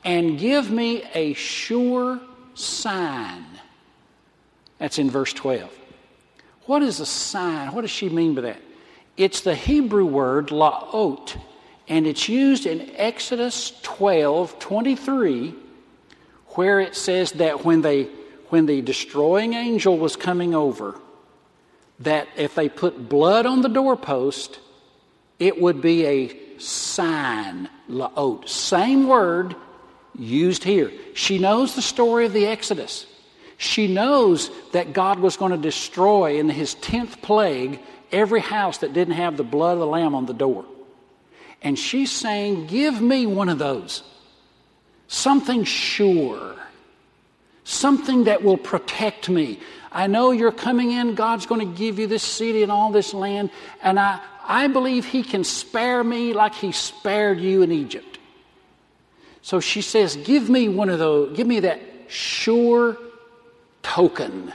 and 0.04 0.40
give 0.40 0.72
me 0.72 1.04
a 1.14 1.34
sure 1.34 2.18
sign. 2.54 3.44
That's 4.78 4.98
in 4.98 5.08
verse 5.08 5.32
12. 5.32 5.70
What 6.66 6.82
is 6.82 6.98
a 6.98 7.06
sign? 7.06 7.72
What 7.72 7.82
does 7.82 7.92
she 7.92 8.08
mean 8.08 8.34
by 8.34 8.40
that? 8.40 8.60
It's 9.16 9.42
the 9.42 9.54
Hebrew 9.54 10.04
word 10.04 10.48
la'ot, 10.48 11.40
and 11.86 12.08
it's 12.08 12.28
used 12.28 12.66
in 12.66 12.90
Exodus 12.96 13.72
12 13.84 14.58
23, 14.58 15.54
where 16.54 16.80
it 16.80 16.94
says 16.96 17.32
that 17.32 17.64
when, 17.64 17.82
they, 17.82 18.08
when 18.48 18.66
the 18.66 18.82
destroying 18.82 19.54
angel 19.54 19.98
was 19.98 20.16
coming 20.16 20.54
over, 20.54 20.98
that 22.00 22.28
if 22.36 22.54
they 22.54 22.68
put 22.68 23.08
blood 23.08 23.46
on 23.46 23.62
the 23.62 23.68
doorpost, 23.68 24.58
it 25.38 25.60
would 25.60 25.80
be 25.80 26.06
a 26.06 26.58
sign, 26.58 27.68
la'ot. 27.88 28.12
Oh, 28.16 28.42
same 28.46 29.08
word 29.08 29.56
used 30.16 30.64
here. 30.64 30.92
She 31.14 31.38
knows 31.38 31.74
the 31.74 31.82
story 31.82 32.26
of 32.26 32.32
the 32.32 32.46
Exodus. 32.46 33.06
She 33.56 33.86
knows 33.86 34.50
that 34.72 34.92
God 34.92 35.20
was 35.20 35.36
going 35.36 35.52
to 35.52 35.58
destroy 35.58 36.38
in 36.38 36.48
his 36.48 36.74
10th 36.76 37.22
plague 37.22 37.80
every 38.12 38.40
house 38.40 38.78
that 38.78 38.92
didn't 38.92 39.14
have 39.14 39.36
the 39.36 39.44
blood 39.44 39.74
of 39.74 39.80
the 39.80 39.86
Lamb 39.86 40.14
on 40.14 40.26
the 40.26 40.34
door. 40.34 40.64
And 41.62 41.78
she's 41.78 42.12
saying, 42.12 42.66
Give 42.66 43.00
me 43.00 43.26
one 43.26 43.48
of 43.48 43.58
those. 43.58 44.02
Something 45.08 45.64
sure. 45.64 46.56
Something 47.64 48.24
that 48.24 48.42
will 48.42 48.56
protect 48.56 49.28
me. 49.28 49.60
I 49.90 50.06
know 50.06 50.32
you're 50.32 50.52
coming 50.52 50.90
in. 50.90 51.14
God's 51.14 51.46
going 51.46 51.60
to 51.60 51.78
give 51.78 51.98
you 51.98 52.06
this 52.06 52.22
city 52.22 52.62
and 52.62 52.72
all 52.72 52.90
this 52.90 53.14
land. 53.14 53.50
And 53.82 53.98
I, 53.98 54.20
I 54.44 54.66
believe 54.66 55.04
He 55.06 55.22
can 55.22 55.44
spare 55.44 56.02
me 56.02 56.32
like 56.32 56.54
He 56.54 56.72
spared 56.72 57.40
you 57.40 57.62
in 57.62 57.70
Egypt. 57.72 58.18
So 59.40 59.60
she 59.60 59.82
says, 59.82 60.16
Give 60.16 60.48
me 60.50 60.68
one 60.68 60.88
of 60.88 60.98
those, 60.98 61.36
give 61.36 61.46
me 61.46 61.60
that 61.60 61.80
sure 62.08 62.98
token 63.82 64.52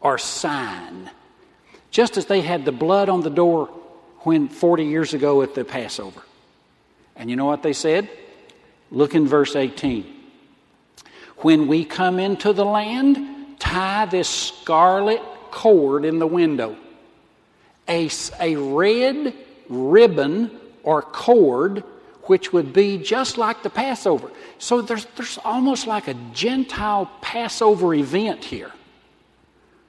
or 0.00 0.18
sign. 0.18 1.10
Just 1.90 2.16
as 2.16 2.26
they 2.26 2.40
had 2.40 2.64
the 2.64 2.72
blood 2.72 3.08
on 3.08 3.20
the 3.20 3.30
door 3.30 3.66
when 4.20 4.48
40 4.48 4.84
years 4.84 5.14
ago 5.14 5.42
at 5.42 5.54
the 5.54 5.64
Passover. 5.64 6.22
And 7.16 7.28
you 7.28 7.36
know 7.36 7.44
what 7.44 7.62
they 7.62 7.72
said? 7.72 8.08
Look 8.90 9.14
in 9.14 9.26
verse 9.26 9.56
18. 9.56 10.04
When 11.38 11.68
we 11.68 11.84
come 11.84 12.18
into 12.18 12.52
the 12.52 12.64
land, 12.64 13.58
tie 13.58 14.06
this 14.06 14.28
scarlet 14.28 15.22
cord 15.50 16.04
in 16.04 16.18
the 16.18 16.26
window. 16.26 16.76
A, 17.88 18.10
a 18.40 18.56
red 18.56 19.34
ribbon 19.68 20.50
or 20.82 21.02
cord 21.02 21.84
which 22.30 22.52
would 22.52 22.72
be 22.72 22.96
just 22.96 23.38
like 23.38 23.64
the 23.64 23.70
Passover. 23.70 24.30
So 24.58 24.82
there's, 24.82 25.04
there's 25.16 25.36
almost 25.44 25.88
like 25.88 26.06
a 26.06 26.14
Gentile 26.32 27.10
Passover 27.20 27.92
event 27.92 28.44
here. 28.44 28.70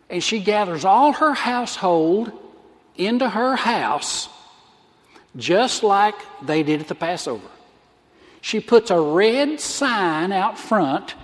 And 0.09 0.23
she 0.23 0.39
gathers 0.39 0.83
all 0.83 1.13
her 1.13 1.35
household 1.35 2.31
into 2.95 3.29
her 3.29 3.55
house, 3.55 4.27
just 5.35 5.83
like 5.83 6.15
they 6.41 6.63
did 6.63 6.81
at 6.81 6.87
the 6.87 6.95
Passover. 6.95 7.47
She 8.41 8.59
puts 8.59 8.91
a 8.91 8.99
red 8.99 9.59
sign 9.59 10.31
out 10.31 10.57
front, 10.57 11.15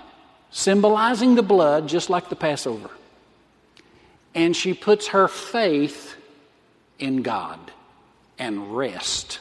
symbolizing 0.51 1.36
the 1.36 1.43
blood, 1.43 1.88
just 1.88 2.10
like 2.10 2.30
the 2.30 2.36
Passover. 2.36 2.89
And 4.34 4.56
she 4.56 4.73
puts 4.73 5.08
her 5.08 5.27
faith 5.27 6.15
in 6.99 7.23
God 7.23 7.60
and 8.38 8.77
rest 8.77 9.39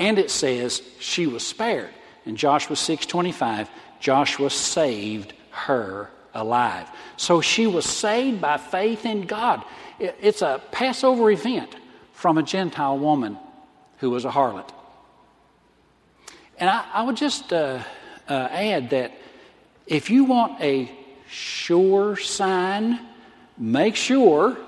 and 0.00 0.18
it 0.18 0.30
says 0.30 0.82
she 0.98 1.28
was 1.28 1.46
spared. 1.46 1.90
In 2.24 2.34
Joshua 2.34 2.74
6:25, 2.74 3.68
Joshua 4.00 4.50
saved 4.50 5.34
her 5.50 6.10
alive. 6.34 6.90
So 7.16 7.40
she 7.40 7.66
was 7.66 7.84
saved 7.84 8.40
by 8.40 8.56
faith 8.56 9.04
in 9.04 9.26
God. 9.26 9.62
It's 9.98 10.42
a 10.42 10.60
Passover 10.72 11.30
event 11.30 11.76
from 12.12 12.38
a 12.38 12.42
Gentile 12.42 12.98
woman 12.98 13.38
who 13.98 14.10
was 14.10 14.24
a 14.24 14.30
harlot. 14.30 14.70
And 16.60 16.68
I, 16.68 16.84
I 16.92 17.02
would 17.02 17.16
just 17.16 17.52
uh, 17.52 17.82
uh, 18.28 18.32
add 18.32 18.90
that 18.90 19.12
if 19.86 20.10
you 20.10 20.24
want 20.24 20.60
a 20.60 20.90
sure 21.28 22.16
sign, 22.16 23.00
make 23.56 23.96
sure 23.96 24.58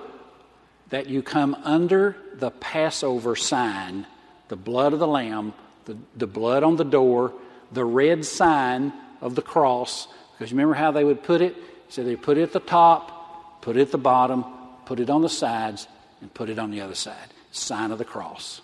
that 0.88 1.07
you 1.07 1.22
come 1.22 1.55
under 1.62 2.16
the 2.35 2.50
Passover 2.50 3.37
sign 3.37 4.07
the 4.48 4.57
blood 4.57 4.92
of 4.92 4.98
the 4.98 5.07
Lamb, 5.07 5.55
the, 5.87 5.96
the 6.16 6.26
blood 6.26 6.62
on 6.62 6.76
the 6.76 6.85
door, 6.85 7.33
the 7.72 7.85
red 7.85 8.24
sign 8.24 8.92
of 9.20 9.35
the 9.35 9.40
cross. 9.42 10.09
Because 10.33 10.52
remember 10.52 10.74
how 10.74 10.90
they 10.90 11.05
would 11.05 11.22
put 11.22 11.40
it? 11.40 11.57
So 11.88 12.05
they 12.05 12.16
put 12.16 12.37
it 12.37 12.42
at 12.42 12.52
the 12.52 12.61
top, 12.61 13.62
put 13.62 13.76
it 13.76 13.81
at 13.81 13.92
the 13.92 13.98
bottom, 13.98 14.44
put 14.85 15.00
it 15.00 15.09
on 15.09 15.22
the 15.22 15.28
sides, 15.28 15.88
and 16.20 16.33
put 16.33 16.50
it 16.50 16.59
on 16.59 16.70
the 16.70 16.81
other 16.81 16.94
side. 16.94 17.33
Sign 17.50 17.92
of 17.92 17.98
the 17.98 18.05
cross. 18.05 18.61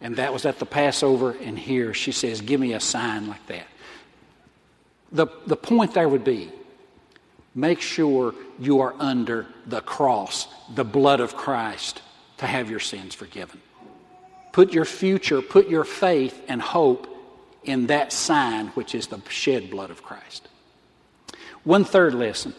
And 0.00 0.16
that 0.16 0.32
was 0.32 0.46
at 0.46 0.58
the 0.58 0.66
Passover, 0.66 1.32
and 1.32 1.58
here 1.58 1.92
she 1.92 2.12
says, 2.12 2.40
Give 2.40 2.60
me 2.60 2.72
a 2.72 2.80
sign 2.80 3.26
like 3.28 3.46
that. 3.46 3.66
The, 5.12 5.26
the 5.46 5.56
point 5.56 5.94
there 5.94 6.08
would 6.08 6.24
be 6.24 6.50
make 7.54 7.80
sure 7.80 8.34
you 8.58 8.80
are 8.80 8.94
under 8.98 9.46
the 9.66 9.80
cross, 9.80 10.46
the 10.74 10.84
blood 10.84 11.20
of 11.20 11.36
Christ, 11.36 12.00
to 12.38 12.46
have 12.46 12.70
your 12.70 12.80
sins 12.80 13.14
forgiven. 13.14 13.60
Put 14.52 14.72
your 14.72 14.84
future, 14.84 15.42
put 15.42 15.68
your 15.68 15.84
faith 15.84 16.40
and 16.48 16.62
hope 16.62 17.06
in 17.64 17.88
that 17.88 18.12
sign, 18.12 18.68
which 18.68 18.94
is 18.94 19.08
the 19.08 19.20
shed 19.28 19.70
blood 19.70 19.90
of 19.90 20.02
Christ. 20.02 20.48
One 21.64 21.84
third 21.84 22.14
lesson. 22.14 22.54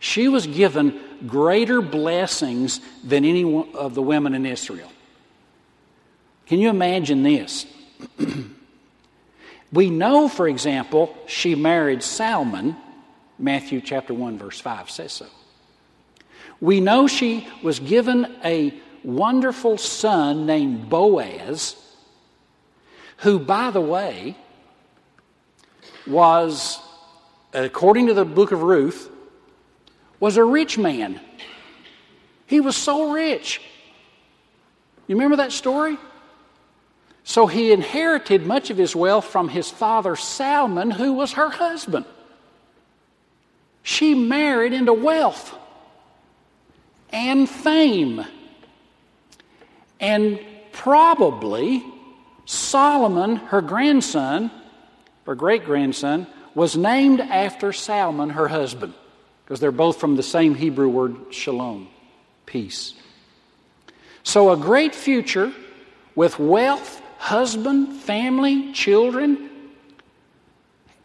She 0.00 0.26
was 0.26 0.48
given 0.48 1.00
greater 1.26 1.80
blessings 1.80 2.80
than 3.04 3.24
any 3.24 3.70
of 3.74 3.94
the 3.94 4.02
women 4.02 4.34
in 4.34 4.44
Israel. 4.44 4.90
Can 6.52 6.60
you 6.60 6.68
imagine 6.68 7.22
this? 7.22 7.64
we 9.72 9.88
know, 9.88 10.28
for 10.28 10.46
example, 10.46 11.16
she 11.26 11.54
married 11.54 12.02
Salmon. 12.02 12.76
Matthew 13.38 13.80
chapter 13.80 14.12
1, 14.12 14.36
verse 14.36 14.60
5 14.60 14.90
says 14.90 15.12
so. 15.14 15.26
We 16.60 16.80
know 16.80 17.06
she 17.06 17.48
was 17.62 17.80
given 17.80 18.36
a 18.44 18.78
wonderful 19.02 19.78
son 19.78 20.44
named 20.44 20.90
Boaz, 20.90 21.74
who, 23.16 23.38
by 23.38 23.70
the 23.70 23.80
way, 23.80 24.36
was, 26.06 26.78
according 27.54 28.08
to 28.08 28.12
the 28.12 28.26
book 28.26 28.52
of 28.52 28.62
Ruth, 28.62 29.10
was 30.20 30.36
a 30.36 30.44
rich 30.44 30.76
man. 30.76 31.18
He 32.44 32.60
was 32.60 32.76
so 32.76 33.10
rich. 33.10 33.62
You 35.06 35.16
remember 35.16 35.36
that 35.36 35.52
story? 35.52 35.96
So 37.24 37.46
he 37.46 37.72
inherited 37.72 38.46
much 38.46 38.70
of 38.70 38.76
his 38.76 38.96
wealth 38.96 39.26
from 39.26 39.48
his 39.48 39.70
father 39.70 40.16
Salmon, 40.16 40.90
who 40.90 41.12
was 41.12 41.32
her 41.32 41.48
husband. 41.48 42.04
She 43.82 44.14
married 44.14 44.72
into 44.72 44.92
wealth 44.92 45.54
and 47.10 47.48
fame 47.48 48.24
and 50.00 50.40
probably 50.72 51.84
Solomon, 52.44 53.36
her 53.36 53.60
grandson, 53.60 54.50
her 55.26 55.34
great 55.34 55.64
grandson, 55.64 56.26
was 56.54 56.76
named 56.76 57.20
after 57.20 57.72
Salmon, 57.72 58.30
her 58.30 58.48
husband, 58.48 58.94
because 59.44 59.60
they're 59.60 59.70
both 59.70 59.98
from 59.98 60.16
the 60.16 60.22
same 60.22 60.54
Hebrew 60.54 60.88
word 60.88 61.16
shalom, 61.30 61.88
peace. 62.46 62.94
So, 64.24 64.50
a 64.50 64.56
great 64.56 64.94
future 64.94 65.52
with 66.14 66.38
wealth, 66.38 67.01
husband, 67.22 67.92
family, 67.92 68.72
children, 68.72 69.48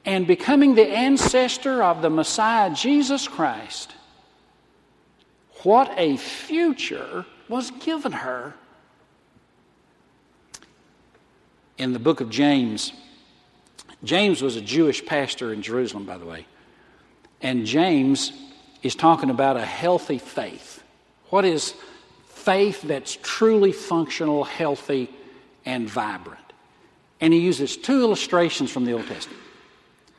and 0.03 0.25
becoming 0.25 0.73
the 0.73 0.87
ancestor 0.87 1.83
of 1.83 2.01
the 2.01 2.09
Messiah, 2.09 2.73
Jesus 2.73 3.27
Christ. 3.27 3.93
What 5.61 5.93
a 5.95 6.17
future 6.17 7.23
was 7.47 7.69
given 7.69 8.13
her. 8.13 8.55
In 11.77 11.93
the 11.93 11.99
book 11.99 12.19
of 12.19 12.31
James, 12.31 12.93
James 14.03 14.41
was 14.41 14.55
a 14.55 14.61
Jewish 14.61 15.05
pastor 15.05 15.53
in 15.53 15.61
Jerusalem, 15.61 16.05
by 16.05 16.17
the 16.17 16.25
way. 16.25 16.47
And 17.43 17.63
James 17.67 18.33
is 18.81 18.95
talking 18.95 19.29
about 19.29 19.55
a 19.55 19.65
healthy 19.65 20.17
faith. 20.17 20.83
What 21.29 21.45
is 21.45 21.75
faith 22.27 22.81
that's 22.81 23.19
truly 23.21 23.71
functional, 23.71 24.43
healthy, 24.43 25.11
and 25.67 25.89
vibrant? 25.89 26.39
And 27.19 27.33
he 27.33 27.39
uses 27.39 27.75
two 27.75 28.01
illustrations 28.01 28.71
from 28.71 28.85
the 28.85 28.93
Old 28.93 29.05
Testament. 29.05 29.41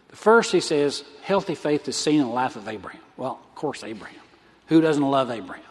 The 0.08 0.16
first, 0.16 0.52
he 0.52 0.60
says, 0.60 1.04
healthy 1.22 1.54
faith 1.54 1.88
is 1.88 1.96
seen 1.96 2.20
in 2.20 2.26
the 2.26 2.32
life 2.32 2.56
of 2.56 2.68
Abraham. 2.68 3.00
Well, 3.16 3.40
of 3.42 3.54
course, 3.54 3.82
Abraham. 3.82 4.20
Who 4.66 4.80
doesn't 4.80 5.02
love 5.02 5.30
Abraham? 5.30 5.64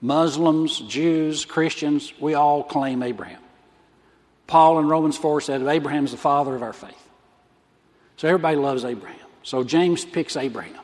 Muslims, 0.00 0.80
Jews, 0.80 1.44
Christians, 1.44 2.12
we 2.20 2.34
all 2.34 2.62
claim 2.62 3.02
Abraham. 3.02 3.40
Paul 4.46 4.78
in 4.80 4.88
Romans 4.88 5.16
4 5.16 5.42
said, 5.42 5.62
Abraham 5.62 6.04
is 6.04 6.12
the 6.12 6.16
father 6.16 6.54
of 6.54 6.62
our 6.62 6.72
faith. 6.72 7.08
So 8.16 8.26
everybody 8.26 8.56
loves 8.56 8.84
Abraham. 8.84 9.18
So 9.42 9.62
James 9.62 10.04
picks 10.04 10.36
Abraham. 10.36 10.74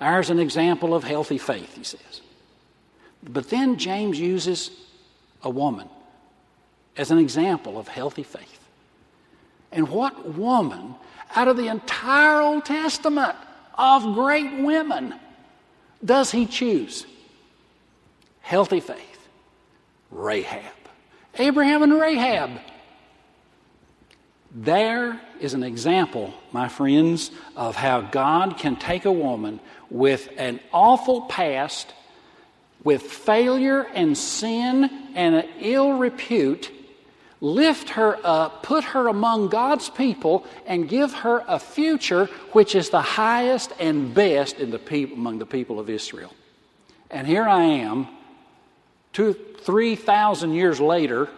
Ours 0.00 0.30
an 0.30 0.38
example 0.38 0.94
of 0.94 1.04
healthy 1.04 1.38
faith, 1.38 1.74
he 1.74 1.84
says. 1.84 2.20
But 3.22 3.48
then 3.50 3.78
James 3.78 4.18
uses 4.18 4.70
a 5.42 5.50
woman 5.50 5.88
as 6.98 7.10
an 7.10 7.18
example 7.18 7.78
of 7.78 7.88
healthy 7.88 8.24
faith. 8.24 8.68
And 9.72 9.88
what 9.88 10.34
woman 10.34 10.96
out 11.34 11.48
of 11.48 11.56
the 11.56 11.68
entire 11.68 12.40
Old 12.40 12.64
Testament 12.64 13.36
of 13.74 14.14
great 14.14 14.58
women 14.58 15.14
does 16.04 16.30
he 16.30 16.46
choose? 16.46 17.06
Healthy 18.40 18.80
faith. 18.80 19.28
Rahab. 20.10 20.72
Abraham 21.36 21.82
and 21.82 22.00
Rahab. 22.00 22.60
There 24.50 25.20
is 25.40 25.54
an 25.54 25.62
example, 25.62 26.32
my 26.52 26.68
friends, 26.68 27.30
of 27.54 27.76
how 27.76 28.00
God 28.00 28.56
can 28.58 28.76
take 28.76 29.04
a 29.04 29.12
woman 29.12 29.60
with 29.90 30.28
an 30.38 30.60
awful 30.72 31.22
past, 31.22 31.92
with 32.82 33.02
failure 33.02 33.82
and 33.94 34.16
sin 34.16 34.90
and 35.14 35.34
an 35.34 35.48
ill 35.60 35.92
repute, 35.92 36.72
lift 37.40 37.90
her 37.90 38.18
up, 38.24 38.62
put 38.62 38.84
her 38.84 39.08
among 39.08 39.48
God's 39.48 39.88
people, 39.88 40.44
and 40.66 40.88
give 40.88 41.12
her 41.14 41.44
a 41.46 41.58
future 41.58 42.26
which 42.52 42.74
is 42.74 42.90
the 42.90 43.00
highest 43.00 43.72
and 43.78 44.14
best 44.14 44.58
in 44.58 44.70
the 44.70 45.12
among 45.12 45.38
the 45.38 45.46
people 45.46 45.78
of 45.78 45.88
Israel. 45.88 46.32
And 47.10 47.26
here 47.26 47.44
I 47.44 47.62
am, 47.62 48.08
two, 49.12 49.34
three 49.60 49.96
thousand 49.96 50.54
years 50.54 50.80
later, 50.80 51.28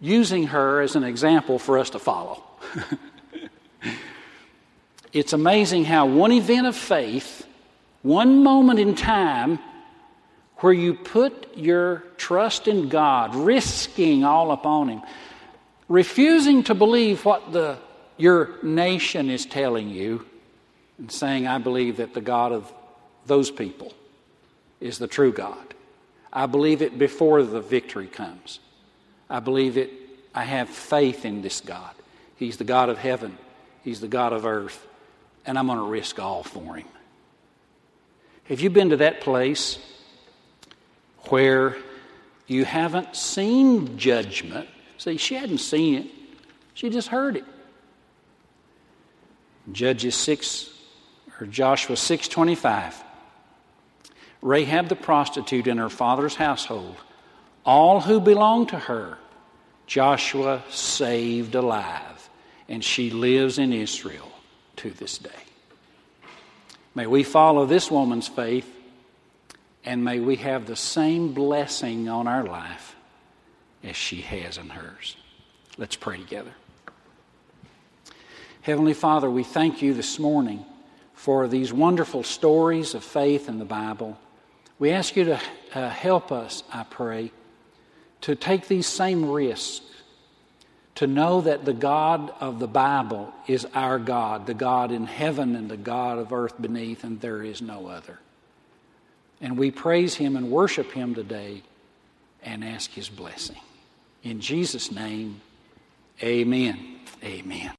using 0.00 0.48
her 0.48 0.80
as 0.80 0.96
an 0.96 1.04
example 1.04 1.58
for 1.58 1.78
us 1.78 1.90
to 1.90 1.98
follow. 1.98 2.42
it's 5.12 5.32
amazing 5.32 5.84
how 5.84 6.06
one 6.06 6.32
event 6.32 6.66
of 6.66 6.76
faith, 6.76 7.46
one 8.02 8.42
moment 8.42 8.78
in 8.78 8.94
time, 8.94 9.58
where 10.64 10.72
you 10.72 10.94
put 10.94 11.58
your 11.58 12.02
trust 12.16 12.68
in 12.68 12.88
God, 12.88 13.34
risking 13.34 14.24
all 14.24 14.50
upon 14.50 14.88
Him, 14.88 15.02
refusing 15.90 16.62
to 16.62 16.74
believe 16.74 17.22
what 17.26 17.52
the, 17.52 17.76
your 18.16 18.48
nation 18.62 19.28
is 19.28 19.44
telling 19.44 19.90
you, 19.90 20.24
and 20.96 21.12
saying, 21.12 21.46
I 21.46 21.58
believe 21.58 21.98
that 21.98 22.14
the 22.14 22.22
God 22.22 22.52
of 22.52 22.72
those 23.26 23.50
people 23.50 23.92
is 24.80 24.96
the 24.96 25.06
true 25.06 25.34
God. 25.34 25.74
I 26.32 26.46
believe 26.46 26.80
it 26.80 26.98
before 26.98 27.42
the 27.42 27.60
victory 27.60 28.06
comes. 28.06 28.58
I 29.28 29.40
believe 29.40 29.76
it, 29.76 29.92
I 30.34 30.44
have 30.44 30.70
faith 30.70 31.26
in 31.26 31.42
this 31.42 31.60
God. 31.60 31.94
He's 32.36 32.56
the 32.56 32.64
God 32.64 32.88
of 32.88 32.96
heaven, 32.96 33.36
He's 33.82 34.00
the 34.00 34.08
God 34.08 34.32
of 34.32 34.46
earth, 34.46 34.86
and 35.44 35.58
I'm 35.58 35.66
going 35.66 35.78
to 35.78 35.84
risk 35.84 36.18
all 36.18 36.42
for 36.42 36.76
Him. 36.76 36.88
Have 38.44 38.60
you 38.60 38.70
been 38.70 38.88
to 38.88 38.96
that 38.96 39.20
place 39.20 39.78
where 41.30 41.76
you 42.46 42.64
haven't 42.64 43.16
seen 43.16 43.98
judgment? 43.98 44.68
See, 44.98 45.16
she 45.16 45.34
hadn't 45.34 45.58
seen 45.58 45.94
it, 45.94 46.06
she 46.74 46.90
just 46.90 47.08
heard 47.08 47.36
it. 47.36 47.44
Judges 49.72 50.14
6 50.14 50.70
or 51.40 51.46
Joshua 51.46 51.96
6:25 51.96 52.94
Rahab 54.42 54.88
the 54.88 54.96
prostitute 54.96 55.66
in 55.66 55.78
her 55.78 55.88
father's 55.88 56.34
household 56.34 56.96
all 57.64 58.02
who 58.02 58.20
belonged 58.20 58.68
to 58.68 58.78
her 58.78 59.16
Joshua 59.86 60.62
saved 60.70 61.54
alive, 61.54 62.30
and 62.68 62.82
she 62.82 63.10
lives 63.10 63.58
in 63.58 63.72
Israel 63.72 64.30
to 64.76 64.90
this 64.90 65.18
day. 65.18 65.30
May 66.94 67.06
we 67.06 67.22
follow 67.22 67.66
this 67.66 67.90
woman's 67.90 68.28
faith, 68.28 68.70
and 69.84 70.04
may 70.04 70.20
we 70.20 70.36
have 70.36 70.66
the 70.66 70.76
same 70.76 71.32
blessing 71.32 72.08
on 72.08 72.26
our 72.26 72.44
life 72.44 72.96
as 73.82 73.96
she 73.96 74.22
has 74.22 74.58
in 74.58 74.70
hers. 74.70 75.16
Let's 75.76 75.96
pray 75.96 76.18
together. 76.18 76.52
Heavenly 78.62 78.94
Father, 78.94 79.30
we 79.30 79.44
thank 79.44 79.82
you 79.82 79.92
this 79.92 80.18
morning 80.18 80.64
for 81.14 81.48
these 81.48 81.72
wonderful 81.72 82.22
stories 82.22 82.94
of 82.94 83.04
faith 83.04 83.48
in 83.48 83.58
the 83.58 83.64
Bible. 83.64 84.18
We 84.78 84.90
ask 84.90 85.16
you 85.16 85.24
to 85.24 85.40
uh, 85.74 85.90
help 85.90 86.32
us, 86.32 86.62
I 86.72 86.84
pray 86.84 87.30
to 88.24 88.34
take 88.34 88.68
these 88.68 88.86
same 88.86 89.30
risks, 89.30 89.84
to 90.94 91.06
know 91.06 91.42
that 91.42 91.66
the 91.66 91.74
God 91.74 92.32
of 92.40 92.58
the 92.58 92.66
Bible 92.66 93.34
is 93.46 93.66
our 93.74 93.98
God, 93.98 94.46
the 94.46 94.54
God 94.54 94.92
in 94.92 95.04
heaven 95.04 95.54
and 95.54 95.70
the 95.70 95.76
God 95.76 96.18
of 96.18 96.32
earth 96.32 96.54
beneath, 96.58 97.04
and 97.04 97.20
there 97.20 97.42
is 97.42 97.60
no 97.60 97.86
other. 97.86 98.18
And 99.44 99.58
we 99.58 99.70
praise 99.70 100.14
Him 100.14 100.36
and 100.36 100.50
worship 100.50 100.90
Him 100.90 101.14
today 101.14 101.62
and 102.42 102.64
ask 102.64 102.90
His 102.90 103.10
blessing. 103.10 103.60
In 104.22 104.40
Jesus' 104.40 104.90
name, 104.90 105.42
amen. 106.22 106.98
Amen. 107.22 107.74